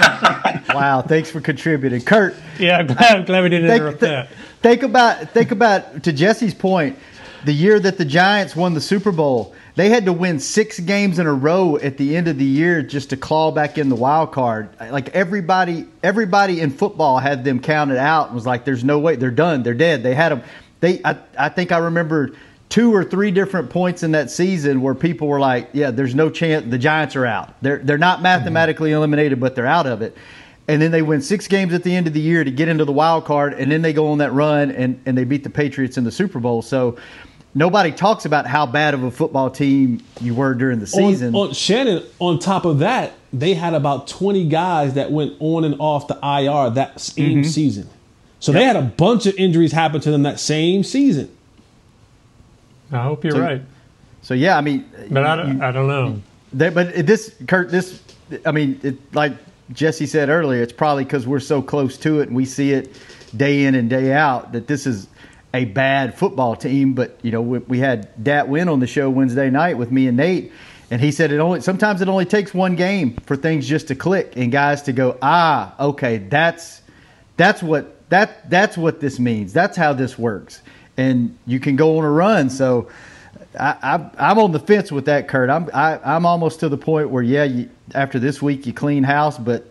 [0.74, 2.34] wow, thanks for contributing, Kurt.
[2.58, 4.28] Yeah, I'm glad, glad we didn't think, interrupt th- that.
[4.62, 6.98] Think about think about to Jesse's point,
[7.44, 11.18] the year that the Giants won the Super Bowl, they had to win six games
[11.18, 13.96] in a row at the end of the year just to claw back in the
[13.96, 14.68] wild card.
[14.78, 19.16] Like everybody, everybody in football had them counted out and was like, "There's no way,
[19.16, 20.42] they're done, they're dead." They had them.
[20.80, 22.32] They, I, I think I remember
[22.70, 26.30] two or three different points in that season where people were like, "Yeah, there's no
[26.30, 27.60] chance the Giants are out.
[27.60, 30.16] They're they're not mathematically eliminated, but they're out of it."
[30.68, 32.84] And then they win six games at the end of the year to get into
[32.84, 35.50] the wild card, and then they go on that run and and they beat the
[35.50, 36.62] Patriots in the Super Bowl.
[36.62, 36.96] So
[37.54, 41.34] nobody talks about how bad of a football team you were during the season.
[41.34, 45.64] On, on, Shannon, on top of that, they had about 20 guys that went on
[45.64, 47.50] and off the IR that same mm-hmm.
[47.50, 47.88] season.
[48.38, 48.60] So yep.
[48.60, 51.36] they had a bunch of injuries happen to them that same season.
[52.92, 53.62] I hope you're so, right.
[54.22, 56.20] So yeah, I mean, but I don't, you, I don't know.
[56.52, 58.02] They, but this, Kurt, this,
[58.44, 59.32] I mean, it, like
[59.72, 63.00] Jesse said earlier, it's probably because we're so close to it and we see it
[63.36, 65.08] day in and day out that this is
[65.54, 66.94] a bad football team.
[66.94, 70.08] But you know, we, we had Dat Win on the show Wednesday night with me
[70.08, 70.52] and Nate,
[70.90, 73.94] and he said it only sometimes it only takes one game for things just to
[73.94, 76.82] click and guys to go, ah, okay, that's
[77.36, 79.52] that's what that that's what this means.
[79.52, 80.60] That's how this works
[81.00, 82.50] and you can go on a run.
[82.50, 82.88] So
[83.58, 85.48] I, I, am on the fence with that, Kurt.
[85.48, 88.66] I'm I, am i am almost to the point where yeah, you, after this week
[88.66, 89.66] you clean house, but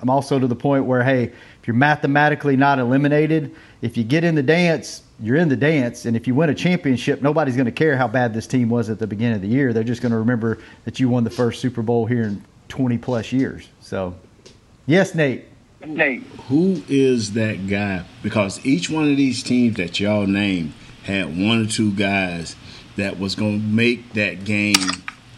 [0.00, 4.22] I'm also to the point where hey, if you're mathematically not eliminated, if you get
[4.22, 7.66] in the dance, you're in the dance, and if you win a championship, nobody's going
[7.66, 9.72] to care how bad this team was at the beginning of the year.
[9.72, 12.98] They're just going to remember that you won the first Super Bowl here in 20
[12.98, 13.68] plus years.
[13.80, 14.14] So,
[14.86, 15.46] yes, Nate.
[15.86, 16.22] Nate.
[16.48, 18.04] Who is that guy?
[18.22, 20.72] Because each one of these teams that y'all named
[21.04, 22.56] had one or two guys
[22.96, 24.74] that was going to make that game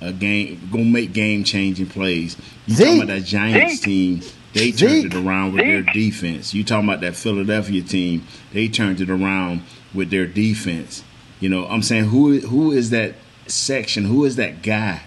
[0.00, 2.36] a game, going to make game changing plays.
[2.66, 2.86] You Zeke.
[2.86, 3.84] talking about that Giants Zeke.
[3.84, 4.20] team?
[4.54, 5.14] They turned Zeke.
[5.14, 6.54] it around with their defense.
[6.54, 8.26] You talking about that Philadelphia team?
[8.52, 9.62] They turned it around
[9.94, 11.04] with their defense.
[11.38, 13.14] You know, I'm saying who who is that
[13.46, 14.04] section?
[14.04, 15.02] Who is that guy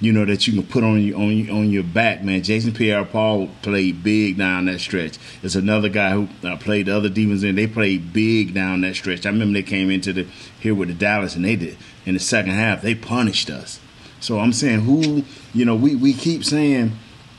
[0.00, 2.42] you know, that you can put on your on, your, on your back, man.
[2.42, 5.18] Jason Pierre-Paul played big down that stretch.
[5.40, 8.94] There's another guy who uh, played the other demons, and they played big down that
[8.94, 9.26] stretch.
[9.26, 10.26] I remember they came into the
[10.60, 12.82] here with the Dallas, and they did in the second half.
[12.82, 13.80] They punished us.
[14.20, 16.92] So I'm saying, who, you know, we we keep saying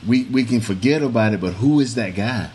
[0.06, 2.50] we we can forget about it, but who is that guy?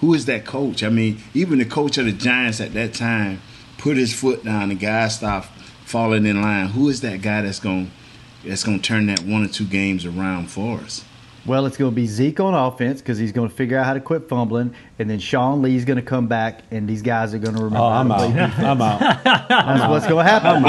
[0.00, 0.84] Who is that coach?
[0.84, 3.40] I mean, even the coach of the Giants at that time
[3.78, 5.48] put his foot down, the guys stopped
[5.84, 6.68] falling in line.
[6.68, 7.90] Who is that guy that's going
[8.46, 11.04] that's going to turn that one or two games around for us?
[11.46, 13.92] Well, it's going to be Zeke on offense because he's going to figure out how
[13.92, 17.38] to quit fumbling, and then Sean Lee's going to come back, and these guys are
[17.38, 17.84] going to remember.
[17.84, 18.28] Oh, I'm out.
[18.28, 18.54] defense.
[18.58, 19.00] I'm out.
[19.24, 20.62] That's what's going to happen.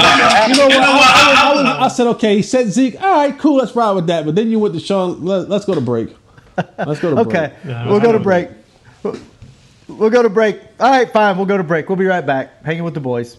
[0.50, 0.76] You know what?
[0.84, 3.00] I, I, I, was- I said, okay, he said Zeke.
[3.02, 3.56] All right, cool.
[3.56, 4.26] Let's ride with that.
[4.26, 5.24] But then you went to Sean.
[5.24, 6.14] Let, let's go to break.
[6.78, 7.36] Let's go to break.
[7.36, 7.56] Okay,
[7.88, 8.50] we'll go to break.
[9.88, 10.60] We'll go to break.
[10.80, 11.36] All right, fine.
[11.38, 11.88] We'll go to break.
[11.88, 12.64] We'll be right back.
[12.64, 13.38] Hanging with the boys.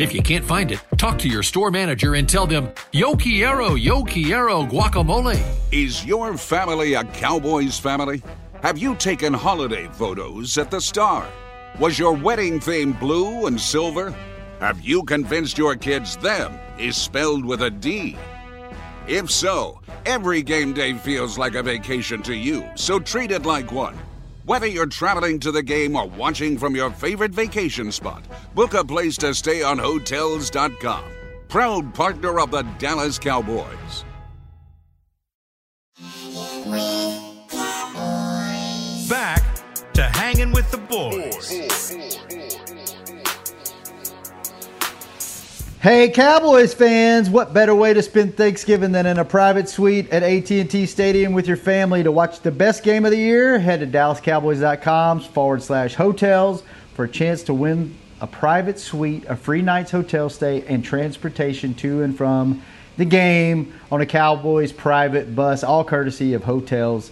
[0.00, 3.74] If you can't find it, talk to your store manager and tell them, Yo quiero,
[3.74, 5.38] yo quiero guacamole.
[5.72, 8.22] Is your family a Cowboys family?
[8.62, 11.28] Have you taken holiday photos at the Star?
[11.78, 14.14] Was your wedding theme blue and silver?
[14.60, 18.16] Have you convinced your kids them is spelled with a D?
[19.06, 23.70] If so, every game day feels like a vacation to you, so treat it like
[23.70, 23.98] one.
[24.50, 28.84] Whether you're traveling to the game or watching from your favorite vacation spot, book a
[28.84, 31.04] place to stay on Hotels.com.
[31.46, 34.04] Proud partner of the Dallas Cowboys.
[39.08, 39.44] Back
[39.92, 42.19] to hanging with the boys.
[45.82, 50.22] Hey Cowboys fans, what better way to spend Thanksgiving than in a private suite at
[50.22, 53.58] AT&T Stadium with your family to watch the best game of the year?
[53.58, 59.34] Head to DallasCowboys.com forward slash hotels for a chance to win a private suite, a
[59.34, 62.62] free night's hotel stay, and transportation to and from
[62.98, 67.10] the game on a Cowboys private bus, all courtesy of Hotels.com.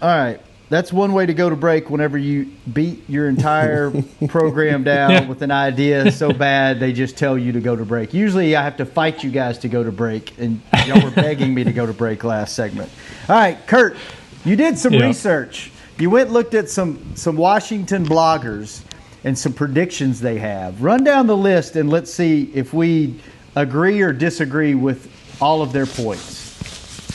[0.00, 0.40] All right.
[0.68, 3.92] That's one way to go to break whenever you beat your entire
[4.28, 8.12] program down with an idea so bad they just tell you to go to break.
[8.12, 11.54] Usually I have to fight you guys to go to break, and y'all were begging
[11.54, 12.90] me to go to break last segment.
[13.28, 13.96] All right, Kurt,
[14.44, 15.06] you did some Yeah.
[15.06, 15.70] research.
[16.00, 18.82] You went looked at some, some Washington bloggers
[19.22, 20.82] and some predictions they have.
[20.82, 23.20] Run down the list and let's see if we
[23.54, 25.08] agree or disagree with
[25.40, 26.42] all of their points.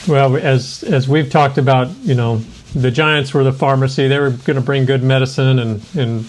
[0.08, 2.42] Well, as as we've talked about, you know,
[2.74, 4.08] the Giants were the pharmacy.
[4.08, 6.24] They were going to bring good medicine, and and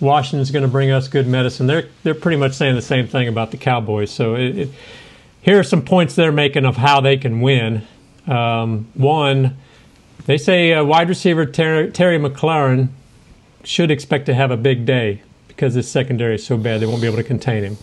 [0.00, 1.66] Washington's going to bring us good medicine.
[1.66, 4.10] They're they're pretty much saying the same thing about the Cowboys.
[4.10, 4.68] So it, it,
[5.42, 7.86] here are some points they're making of how they can win.
[8.26, 9.56] Um, one,
[10.26, 12.88] they say uh, wide receiver Terry, Terry McLaurin
[13.64, 17.00] should expect to have a big day because his secondary is so bad they won't
[17.00, 17.76] be able to contain him.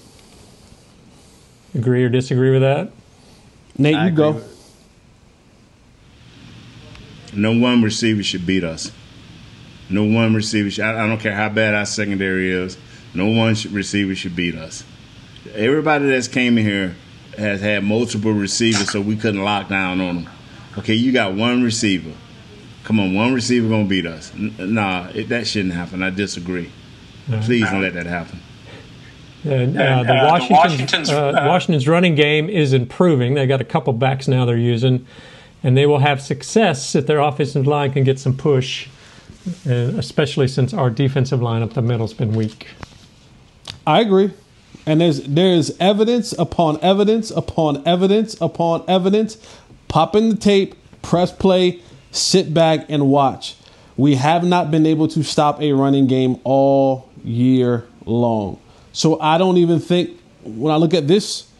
[1.75, 2.91] Agree or disagree with that?
[3.77, 4.31] Nate, I you agree go.
[4.33, 4.56] with-
[7.33, 8.91] No one receiver should beat us.
[9.89, 10.69] No one receiver.
[10.69, 12.77] Should, I, I don't care how bad our secondary is.
[13.13, 14.83] No one should, receiver should beat us.
[15.53, 16.95] Everybody that's came in here
[17.37, 20.29] has had multiple receivers, so we couldn't lock down on them.
[20.77, 22.13] Okay, you got one receiver.
[22.83, 24.31] Come on, one receiver gonna beat us.
[24.33, 26.03] N- nah, it, that shouldn't happen.
[26.03, 26.71] I disagree.
[27.41, 28.39] Please don't let that happen.
[29.43, 33.33] And, uh, the, uh, Washington's, uh, uh, Washington's running game is improving.
[33.33, 35.05] They got a couple backs now they're using,
[35.67, 38.87] and they will have success if their offensive line can get some push,
[39.67, 42.67] uh, especially since our defensive line up the middle's been weak.
[43.85, 44.31] I agree.
[44.85, 49.35] And there's there's evidence upon evidence upon evidence upon evidence.
[49.89, 53.57] Pop in the tape, press play, sit back and watch.
[53.97, 58.57] We have not been able to stop a running game all year long.
[58.93, 61.51] So I don't even think when I look at this,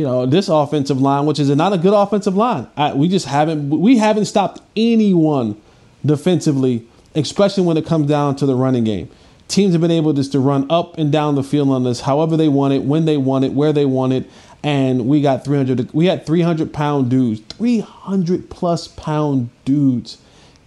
[0.00, 3.26] you know, this offensive line, which is not a good offensive line, I, we just
[3.26, 5.60] haven't we haven't stopped anyone
[6.04, 9.10] defensively, especially when it comes down to the running game
[9.50, 12.36] teams have been able just to run up and down the field on us however
[12.36, 14.30] they want it, when they want it, where they want it.
[14.62, 20.18] And we got 300, we had 300 pound dudes, 300 plus pound dudes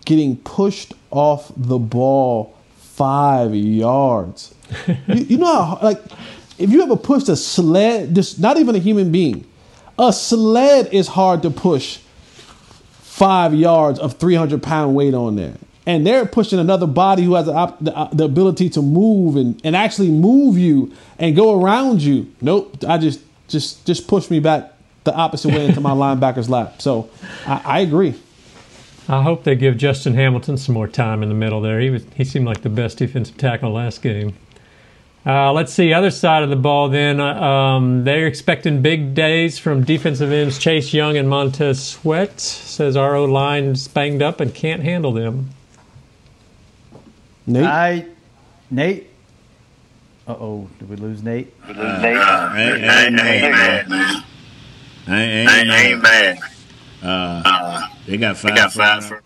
[0.05, 4.53] getting pushed off the ball five yards.
[5.07, 6.01] you, you know how, like,
[6.57, 9.45] if you ever pushed a sled, just not even a human being,
[9.97, 11.99] a sled is hard to push
[13.01, 17.45] five yards of 300 pound weight on there and they're pushing another body who has
[17.45, 21.61] the, op- the, uh, the, ability to move and, and actually move you and go
[21.61, 22.31] around you.
[22.41, 24.73] Nope, I just just just push me back
[25.03, 26.81] the opposite way into my linebacker's lap.
[26.81, 27.09] So
[27.45, 28.15] I, I, agree.
[29.09, 31.79] I hope they give Justin Hamilton some more time in the middle there.
[31.79, 34.35] He was he seemed like the best defensive tackle last game.
[35.25, 36.89] Uh, let's see other side of the ball.
[36.89, 42.41] Then uh, um, they're expecting big days from defensive ends Chase Young and Montez Sweat.
[42.41, 45.51] Says our O line's banged up and can't handle them.
[47.47, 47.63] Nate?
[47.63, 48.05] I,
[48.69, 49.09] Nate.
[50.27, 51.53] Uh oh, did we lose Nate?
[51.67, 54.23] Uh, I ain't, I ain't mad, man.
[55.07, 56.37] I ain't, I ain't, I ain't mad.
[57.01, 58.51] Uh, uh, they got five.
[58.51, 59.05] They got five.
[59.05, 59.21] For,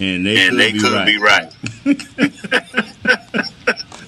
[0.00, 1.06] and they and could, they be, could right.
[1.06, 1.52] be right.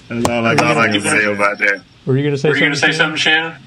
[0.09, 1.83] That's all I That's all I can can say about that.
[2.05, 2.59] Were you going to say Were you something?
[2.59, 3.61] going to say something, Shannon?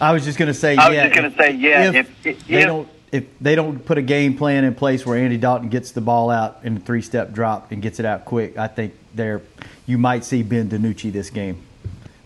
[0.00, 1.08] I was just going to say, I was yeah.
[1.08, 1.90] just going to say, yeah.
[1.90, 5.04] If, If, if, they if- don't, if they don't put a game plan in place
[5.06, 8.24] where Andy Dalton gets the ball out in a three-step drop and gets it out
[8.24, 9.42] quick, I think there
[9.86, 11.62] you might see Ben DiNucci this game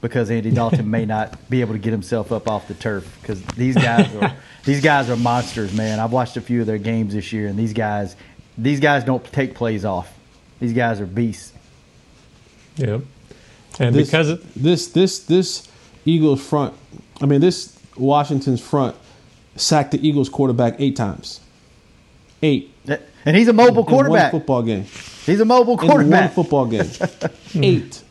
[0.00, 3.42] because Andy Dalton may not be able to get himself up off the turf because
[3.56, 4.32] these guys are
[4.64, 5.98] these guys are monsters, man.
[5.98, 8.14] I've watched a few of their games this year, and these guys
[8.58, 10.12] these guys don't take plays off.
[10.60, 11.52] These guys are beasts.
[12.76, 12.98] Yeah,
[13.78, 15.68] And this, because it, this this this
[16.04, 16.74] Eagles front,
[17.20, 18.94] I mean this Washington's front
[19.56, 21.40] sacked the Eagles quarterback eight times.
[22.42, 22.72] Eight.
[23.24, 24.32] And he's a mobile In quarterback.
[24.32, 24.84] one football game.
[25.24, 26.32] He's a mobile In one quarterback.
[26.34, 26.88] football game.
[27.56, 28.02] eight.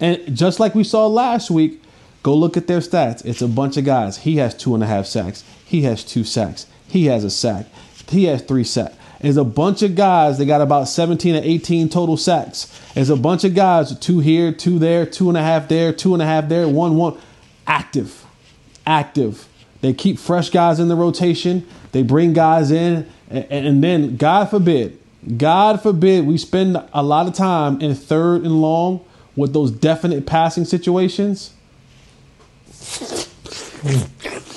[0.00, 1.80] And just like we saw last week,
[2.24, 3.24] go look at their stats.
[3.24, 4.16] It's a bunch of guys.
[4.18, 5.44] He has two and a half sacks.
[5.64, 6.66] He has two sacks.
[6.88, 7.66] He has a sack.
[8.08, 8.96] He has three sacks.
[9.20, 12.66] There's a bunch of guys that got about 17 or 18 total sacks.
[12.94, 16.12] There's a bunch of guys, two here, two there, two and a half there, two
[16.12, 17.18] and a half there, one, one.
[17.66, 18.24] Active.
[18.86, 19.48] Active.
[19.80, 21.66] They keep fresh guys in the rotation.
[21.92, 23.06] They bring guys in.
[23.30, 24.98] And, and then, God forbid,
[25.36, 29.04] God forbid, we spend a lot of time in third and long
[29.36, 31.54] with those definite passing situations.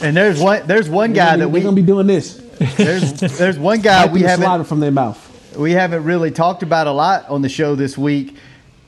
[0.01, 2.41] And there's one there's one guy They're that we they're gonna be doing this.
[2.57, 5.55] There's there's one guy we the haven't from their mouth.
[5.57, 8.35] we haven't really talked about a lot on the show this week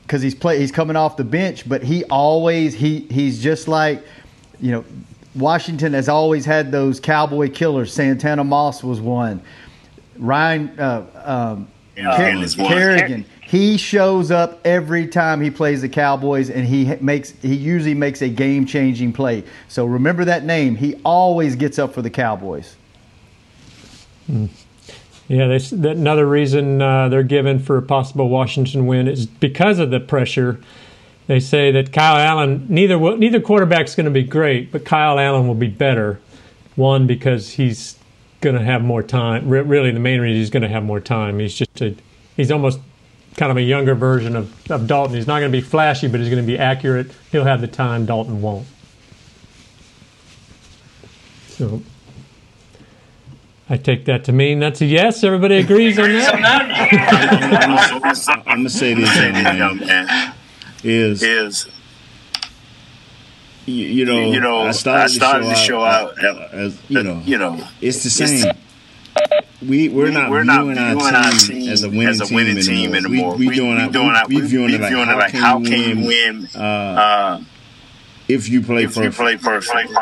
[0.02, 4.02] because he's play he's coming off the bench, but he always he he's just like
[4.60, 4.84] you know
[5.34, 7.92] Washington has always had those cowboy killers.
[7.92, 9.40] Santana Moss was one.
[10.16, 13.24] Ryan uh, um, Yeah, Ker- Kerrigan.
[13.42, 18.22] He shows up every time he plays the Cowboys, and he makes he usually makes
[18.22, 19.42] a game changing play.
[19.68, 20.76] So remember that name.
[20.76, 22.76] He always gets up for the Cowboys.
[25.28, 30.00] Yeah, another reason uh, they're given for a possible Washington win is because of the
[30.00, 30.60] pressure.
[31.28, 35.20] They say that Kyle Allen, neither will, neither quarterback's going to be great, but Kyle
[35.20, 36.20] Allen will be better.
[36.74, 37.96] One because he's
[38.40, 39.48] going to have more time.
[39.48, 41.38] Re- really, the main reason he's going to have more time.
[41.38, 41.94] He's just a,
[42.36, 42.80] he's almost
[43.36, 45.14] kind of a younger version of, of Dalton.
[45.14, 47.12] He's not going to be flashy, but he's going to be accurate.
[47.30, 48.66] He'll have the time Dalton won't.
[51.48, 51.82] So
[53.72, 55.22] I take that to mean that's a yes.
[55.22, 56.34] Everybody agrees on that.
[58.46, 60.34] I'm gonna say this, young man.
[60.82, 61.68] Is is
[63.66, 66.52] you, you know You know, I started, I started the the show show out, out,
[66.52, 68.40] as you know you know, it's the same.
[68.40, 68.56] the-
[69.66, 70.78] we we're we- not we're viewing, not viewing
[71.14, 73.34] our, our team team as a winning, as a winning team, team anymore.
[73.34, 73.36] anymore.
[73.36, 73.92] We, we We- doing we it.
[73.92, 75.60] doing it- We, we we- viewing we it like viewing it how like, can how
[75.62, 77.40] can you win, win, uh, uh,
[78.26, 79.16] if you play if you perfect.
[79.16, 79.92] play perfect.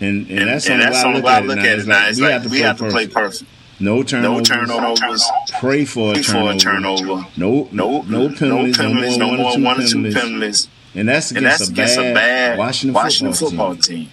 [0.00, 1.78] And, and, And, that's and the that's only I way I look look at at
[1.78, 1.98] it it now.
[2.00, 2.08] now.
[2.08, 3.44] It's It's like like we have to play perfect.
[3.80, 4.48] No turnovers.
[4.50, 5.24] No turnovers.
[5.60, 6.50] Pray for a turnover.
[6.50, 7.26] for a turnover.
[7.36, 8.40] No, no, no penalties.
[8.40, 10.22] No, penalties, more no more one, one or or two two penalties.
[10.22, 10.68] penalties.
[10.94, 13.96] And that's And against, that's a, against bad a bad Washington, Washington football, football team.
[14.04, 14.10] team.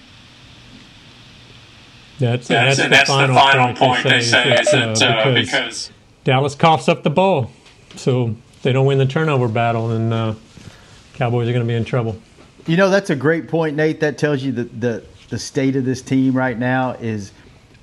[2.19, 4.59] That's, That's- that's, that's the the final, final point, point they they say, say is
[4.67, 5.91] is that, that, uh, uh, because, because-
[6.23, 7.51] Dallas coughs up the ball,
[7.95, 10.33] so they don't win the turnover battle, and uh,
[11.15, 12.17] Cowboys are going to be in trouble.
[12.65, 13.99] You know, that's a great point, Nate.
[13.99, 17.31] That tells you that the the state of this team right now is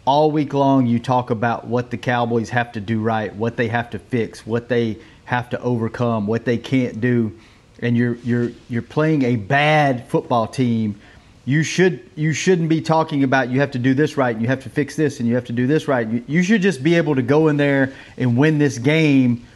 [0.04, 3.68] all week long you talk about what the Cowboys have to do right, what they
[3.68, 7.36] have to fix, what they have to overcome, what they can't do.
[7.80, 11.00] And you're you're you're playing a bad football team.
[11.44, 14.48] You should you shouldn't be talking about you have to do this right and you
[14.48, 16.06] have to fix this and you have to do this right.
[16.06, 19.46] You, you should just be able to go in there and win this game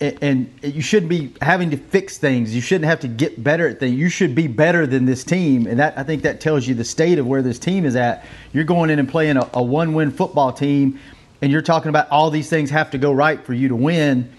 [0.00, 2.54] and, you shouldn't be having to fix things.
[2.54, 3.96] You shouldn't have to get better at things.
[3.96, 6.84] You should be better than this team, and that I think that tells you the
[6.84, 8.24] state of where this team is at.
[8.52, 11.00] You're going in and playing a, a one-win football team,
[11.42, 14.30] and you're talking about all these things have to go right for you to win.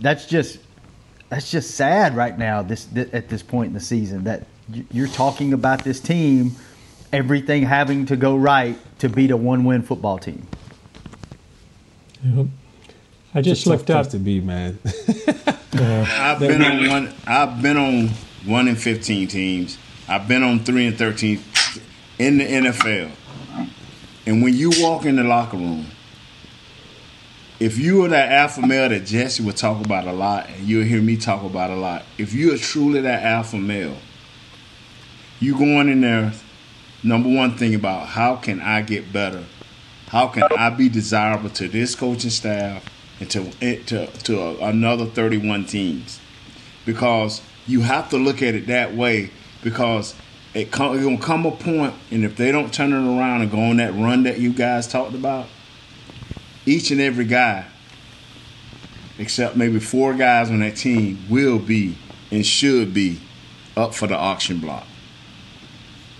[0.00, 0.58] That's just
[1.28, 2.62] that's just sad right now.
[2.62, 4.46] This, th- at this point in the season that
[4.90, 6.52] you're talking about this team,
[7.12, 10.46] everything having to go right to beat a one-win football team.
[12.24, 12.46] Yep.
[13.34, 14.02] I just It's a tough looked up.
[14.04, 14.78] place to be, man.
[15.74, 17.14] I've been on one.
[17.26, 18.08] I've been on
[18.46, 19.76] one in fifteen teams.
[20.08, 21.42] I've been on three and thirteen
[22.18, 23.10] in the NFL.
[24.26, 25.86] And when you walk in the locker room,
[27.58, 30.84] if you are that alpha male that Jesse would talk about a lot, and you'll
[30.84, 33.96] hear me talk about a lot, if you are truly that alpha male,
[35.40, 36.32] you going in there.
[37.02, 39.44] Number one thing about how can I get better?
[40.06, 42.82] How can I be desirable to this coaching staff
[43.30, 43.50] to
[43.86, 46.20] to to another 31 teams?
[46.84, 49.30] Because you have to look at it that way.
[49.62, 50.14] Because
[50.52, 53.50] it come, it's gonna come a point, and if they don't turn it around and
[53.50, 55.46] go on that run that you guys talked about,
[56.64, 57.66] each and every guy,
[59.18, 61.96] except maybe four guys on that team, will be
[62.30, 63.20] and should be
[63.76, 64.86] up for the auction block.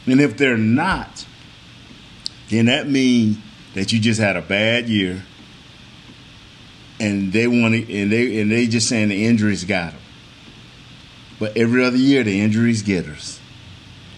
[0.07, 1.27] And if they're not,
[2.51, 3.39] then that means
[3.75, 5.25] that you just had a bad year,
[7.01, 10.01] and they want to, and they and they just saying the injuries got them.
[11.39, 13.41] But every other year the injuries get us.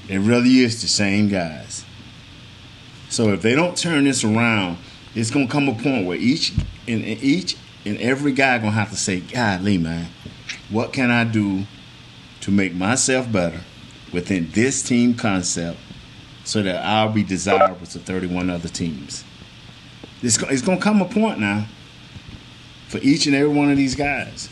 [0.09, 1.85] Every other year it's the same guys.
[3.09, 4.79] So if they don't turn this around,
[5.15, 6.53] it's gonna come a point where each
[6.87, 10.09] and and each and every guy gonna have to say, "Golly, man,
[10.69, 11.67] what can I do
[12.43, 13.61] to make myself better
[14.13, 15.79] within this team concept,
[16.45, 19.25] so that I'll be desirable to 31 other teams."
[20.23, 21.67] It's, it's gonna come a point now
[22.89, 24.49] for each and every one of these guys.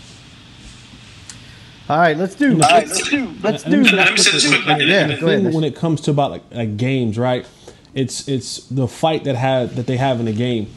[1.89, 2.55] All right, let's do.
[2.55, 3.35] All right, let's do.
[3.43, 3.82] Let's Let do.
[3.82, 4.78] me say this do- quick.
[4.80, 5.53] Yeah, go ahead.
[5.53, 7.47] When it comes to about like, like games, right?
[7.93, 10.68] It's it's the fight that had that they have in the game.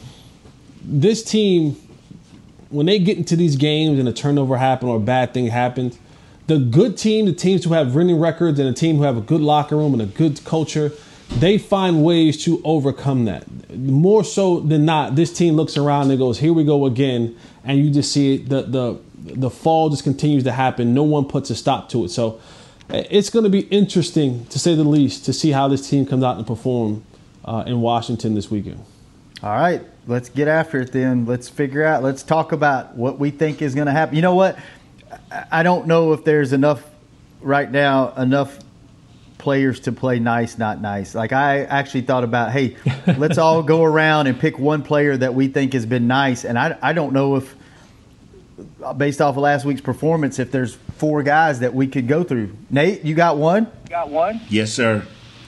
[0.82, 1.76] This team,
[2.68, 5.98] when they get into these games and a turnover happen or a bad thing happens,
[6.46, 9.20] the good team, the teams who have winning records, and a team who have a
[9.22, 10.92] good locker room and a good culture,
[11.30, 13.44] they find ways to overcome that.
[13.70, 17.78] More so than not, this team looks around and goes, "Here we go again," and
[17.78, 20.94] you just see the the the fall just continues to happen.
[20.94, 22.08] No one puts a stop to it.
[22.10, 22.40] So
[22.88, 26.24] it's going to be interesting, to say the least, to see how this team comes
[26.24, 27.04] out and perform
[27.44, 28.82] uh, in Washington this weekend.
[29.42, 31.26] All right, let's get after it then.
[31.26, 34.16] Let's figure out, let's talk about what we think is going to happen.
[34.16, 34.58] You know what?
[35.50, 36.82] I don't know if there's enough
[37.40, 38.58] right now, enough
[39.48, 41.14] players to play nice, not nice.
[41.14, 42.76] Like I actually thought about, hey,
[43.16, 46.44] let's all go around and pick one player that we think has been nice.
[46.44, 47.56] And I, I don't know if,
[48.98, 52.54] based off of last week's performance, if there's four guys that we could go through.
[52.68, 53.72] Nate, you got one?
[53.88, 54.42] Got one?
[54.50, 55.06] Yes, sir.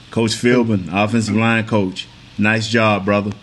[0.09, 2.07] Coach Philbin, offensive line coach.
[2.39, 3.33] Nice job, brother.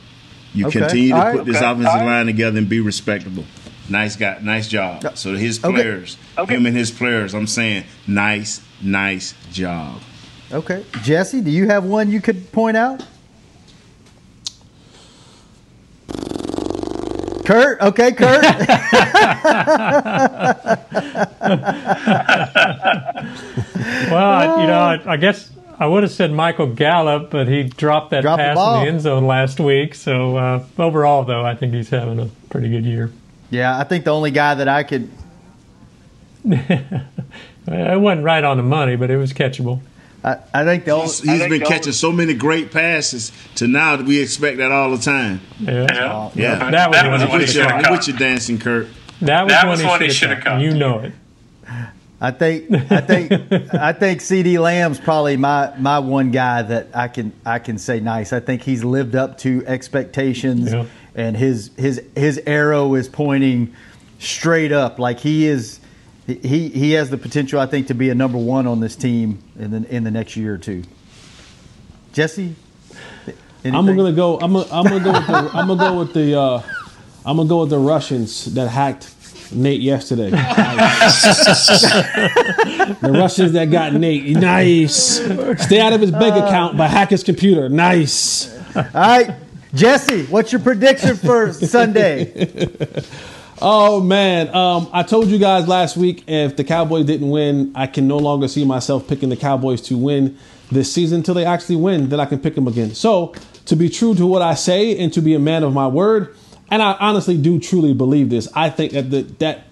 [0.55, 0.81] You Okay.
[0.81, 1.47] continue to All put right.
[1.47, 1.67] this Okay.
[1.67, 2.17] offensive All right.
[2.17, 3.45] line together and be respectable.
[3.89, 5.17] Nice guy, nice job.
[5.17, 5.73] So his Okay.
[5.73, 6.17] players,
[6.49, 10.01] him and his players, I'm saying, nice, nice job.
[10.51, 10.85] Okay.
[11.03, 13.05] Jesse, do you have one you could point out?
[17.45, 18.45] Kurt, okay, Kurt.
[24.11, 27.65] Well, I, you know, I, I guess I would have said Michael Gallup, but he
[27.65, 29.95] dropped that Dropped the pass in the end zone last week.
[29.95, 33.11] So uh, overall, though, I think he's having a pretty good year.
[33.51, 35.09] yeah, I think the only guy that I could.
[37.71, 39.81] It wasn't right on the money, but it was catchable.
[40.25, 41.07] I, I think the only.
[41.07, 44.91] He's, he's been catching so many great passes to now that we expect that all
[44.91, 45.41] the time.
[45.61, 48.07] Yeah, Yeah, That was I'm when he should have caught.
[48.07, 48.89] with dancing Kurt.
[49.21, 50.51] That was, That when, was he he should shoulda have caught.
[50.55, 50.61] caught.
[50.63, 51.13] You know it.
[52.21, 53.33] I think I think
[53.75, 58.01] I think CeeDee Lamb's probably my my one guy that I can I can say
[58.01, 58.33] nice.
[58.33, 60.87] I think he's lived up to expectations Yeah.
[61.15, 63.73] and his his his arrow is pointing
[64.19, 64.99] straight up.
[64.99, 65.79] Like he is,
[66.29, 69.43] he he has the potential, I think, to be a number one on this team
[69.59, 70.83] in the in the next year or two.
[72.13, 72.55] Jesse,
[73.65, 73.75] anything?
[73.75, 74.39] I'm gonna go.
[74.39, 75.51] I'm gonna, I'm gonna go with the.
[75.55, 76.39] I'm gonna go with the.
[76.39, 76.63] Uh,
[77.25, 79.15] I'm gonna go with the Russians that hacked
[79.53, 80.29] Nate yesterday.
[80.31, 80.39] the
[83.15, 84.27] Russians that got Nate.
[84.37, 85.17] Nice.
[85.65, 87.71] Stay out of his bank account, but hack his computer.
[87.71, 88.55] Nice.
[88.77, 89.35] All right,
[89.73, 92.51] Jesse, what's your prediction for Sunday?
[93.61, 97.89] Oh man, um, I told you guys last week if the Cowboys didn't win, I
[97.89, 100.39] can no longer see myself picking the Cowboys to win
[100.71, 102.09] this season until they actually win.
[102.09, 102.95] Then I can pick them again.
[102.95, 103.35] So
[103.67, 106.37] to be true to what I say and to be a man of my word,
[106.71, 108.49] and I honestly do truly believe this.
[108.55, 109.65] I think that the, that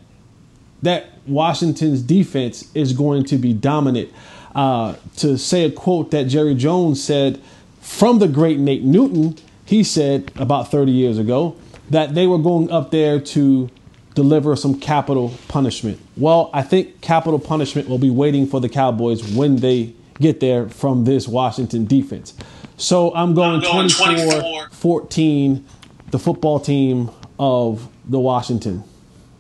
[0.83, 4.11] that Washington's defense is going to be dominant.
[4.55, 7.41] Uh, to say a quote that Jerry Jones said
[7.81, 11.57] from the great Nate Newton, he said about 30 years ago
[11.91, 13.71] that they were going up there to
[14.17, 16.01] deliver some capital punishment.
[16.17, 20.69] Well, I think capital punishment will be waiting for the Cowboys when they get there
[20.69, 22.35] from this Washington defense.
[22.79, 25.65] So I'm going, I'm going 24, 24 14
[26.11, 28.85] the football team of the Washington,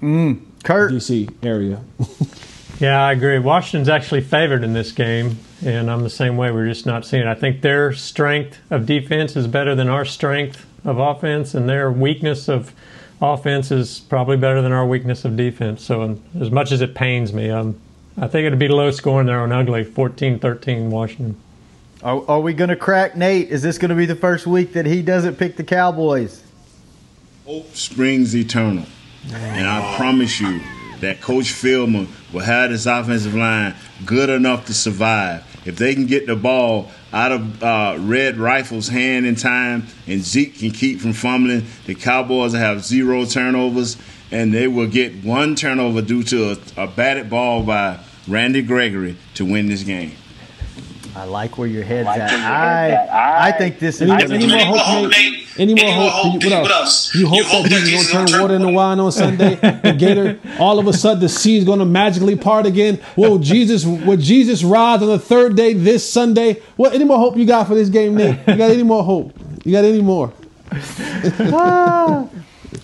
[0.02, 0.92] mm, Kurt.
[0.92, 1.82] DC area.
[2.80, 3.38] yeah, I agree.
[3.38, 6.50] Washington's actually favored in this game, and I'm the same way.
[6.50, 7.28] We're just not seeing it.
[7.28, 11.90] I think their strength of defense is better than our strength of offense, and their
[11.90, 12.72] weakness of
[13.20, 15.82] offense is probably better than our weakness of defense.
[15.82, 17.78] So, um, as much as it pains me, um,
[18.18, 21.36] I think it'd be low scoring there on ugly 14 13 Washington.
[22.02, 23.48] Are, are we going to crack Nate?
[23.48, 26.42] Is this going to be the first week that he doesn't pick the Cowboys?
[27.46, 28.84] Hope springs eternal.
[29.32, 30.60] And I promise you
[31.00, 35.44] that Coach Philbin will have this offensive line good enough to survive.
[35.66, 40.20] If they can get the ball out of uh, Red Rifle's hand in time and
[40.20, 43.96] Zeke can keep from fumbling, the Cowboys have zero turnovers
[44.30, 47.98] and they will get one turnover due to a, a batted ball by
[48.28, 50.12] Randy Gregory to win this game.
[51.16, 52.30] I like where your head's like at.
[52.30, 54.10] I, I, I think this is.
[54.10, 55.48] Any, any more hope, Nate?
[55.58, 56.44] Any more hope?
[56.44, 56.62] What else?
[56.62, 57.14] What else?
[57.14, 59.54] You hope, you hope that Jesus gonna turn water into wine on Sunday?
[59.82, 63.00] the Gator, all of a sudden, the sea is going to magically part again.
[63.16, 63.86] Will Jesus?
[63.86, 66.60] Will Jesus rise on the third day this Sunday?
[66.76, 66.92] What?
[66.92, 68.38] Any more hope you got for this game, Nate?
[68.46, 69.32] You got any more hope?
[69.64, 70.34] You got any more?
[71.38, 72.28] Ah,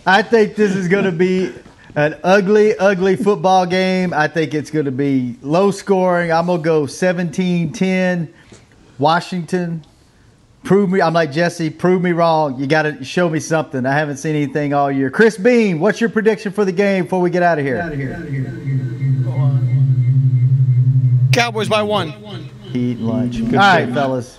[0.06, 1.52] I think this is going to be
[1.94, 4.14] an ugly, ugly football game.
[4.14, 6.32] I think it's going to be low scoring.
[6.32, 8.34] I'm going to go 17 10.
[8.98, 9.84] Washington.
[10.64, 11.02] Prove me.
[11.02, 11.70] I'm like Jesse.
[11.70, 12.58] Prove me wrong.
[12.58, 13.84] You got to show me something.
[13.84, 15.10] I haven't seen anything all year.
[15.10, 17.78] Chris Beam, what's your prediction for the game before we get out of here?
[17.80, 18.14] Out of here.
[21.32, 22.12] Cowboys by one.
[22.74, 23.38] Eat lunch.
[23.38, 24.38] Good all right, fellas.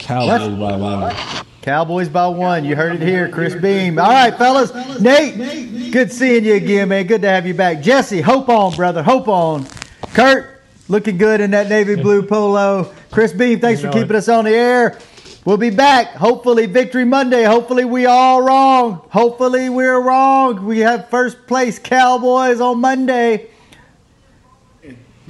[0.00, 1.14] Cowboys by one.
[1.62, 2.64] Cowboys by one.
[2.64, 3.98] You heard it here, Chris Beam.
[3.98, 4.72] All right, fellas.
[5.00, 7.06] Nate, good seeing you again, man.
[7.06, 7.82] Good to have you back.
[7.82, 9.02] Jesse, hope on, brother.
[9.02, 9.66] Hope on.
[10.14, 12.92] Kurt, looking good in that navy blue polo.
[13.10, 14.98] Chris Beam, thanks for keeping us on the air.
[15.44, 16.08] We'll be back.
[16.14, 17.44] Hopefully, Victory Monday.
[17.44, 19.02] Hopefully, we all wrong.
[19.10, 20.64] Hopefully, we're wrong.
[20.64, 23.49] We have first place Cowboys on Monday.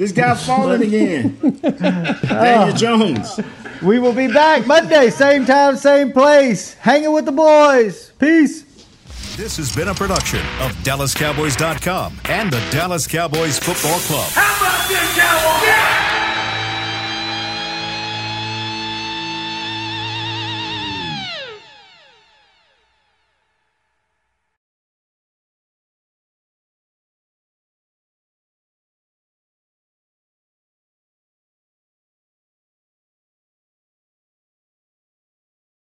[0.00, 1.36] This guy falling again.
[1.60, 3.38] Daniel uh, Jones.
[3.82, 6.72] We will be back Monday, same time, same place.
[6.72, 8.10] Hanging with the boys.
[8.18, 8.62] Peace.
[9.36, 14.30] This has been a production of DallasCowboys.com and the Dallas Cowboys Football Club.
[14.30, 15.68] How about this, Cowboys?
[15.68, 15.99] Yeah!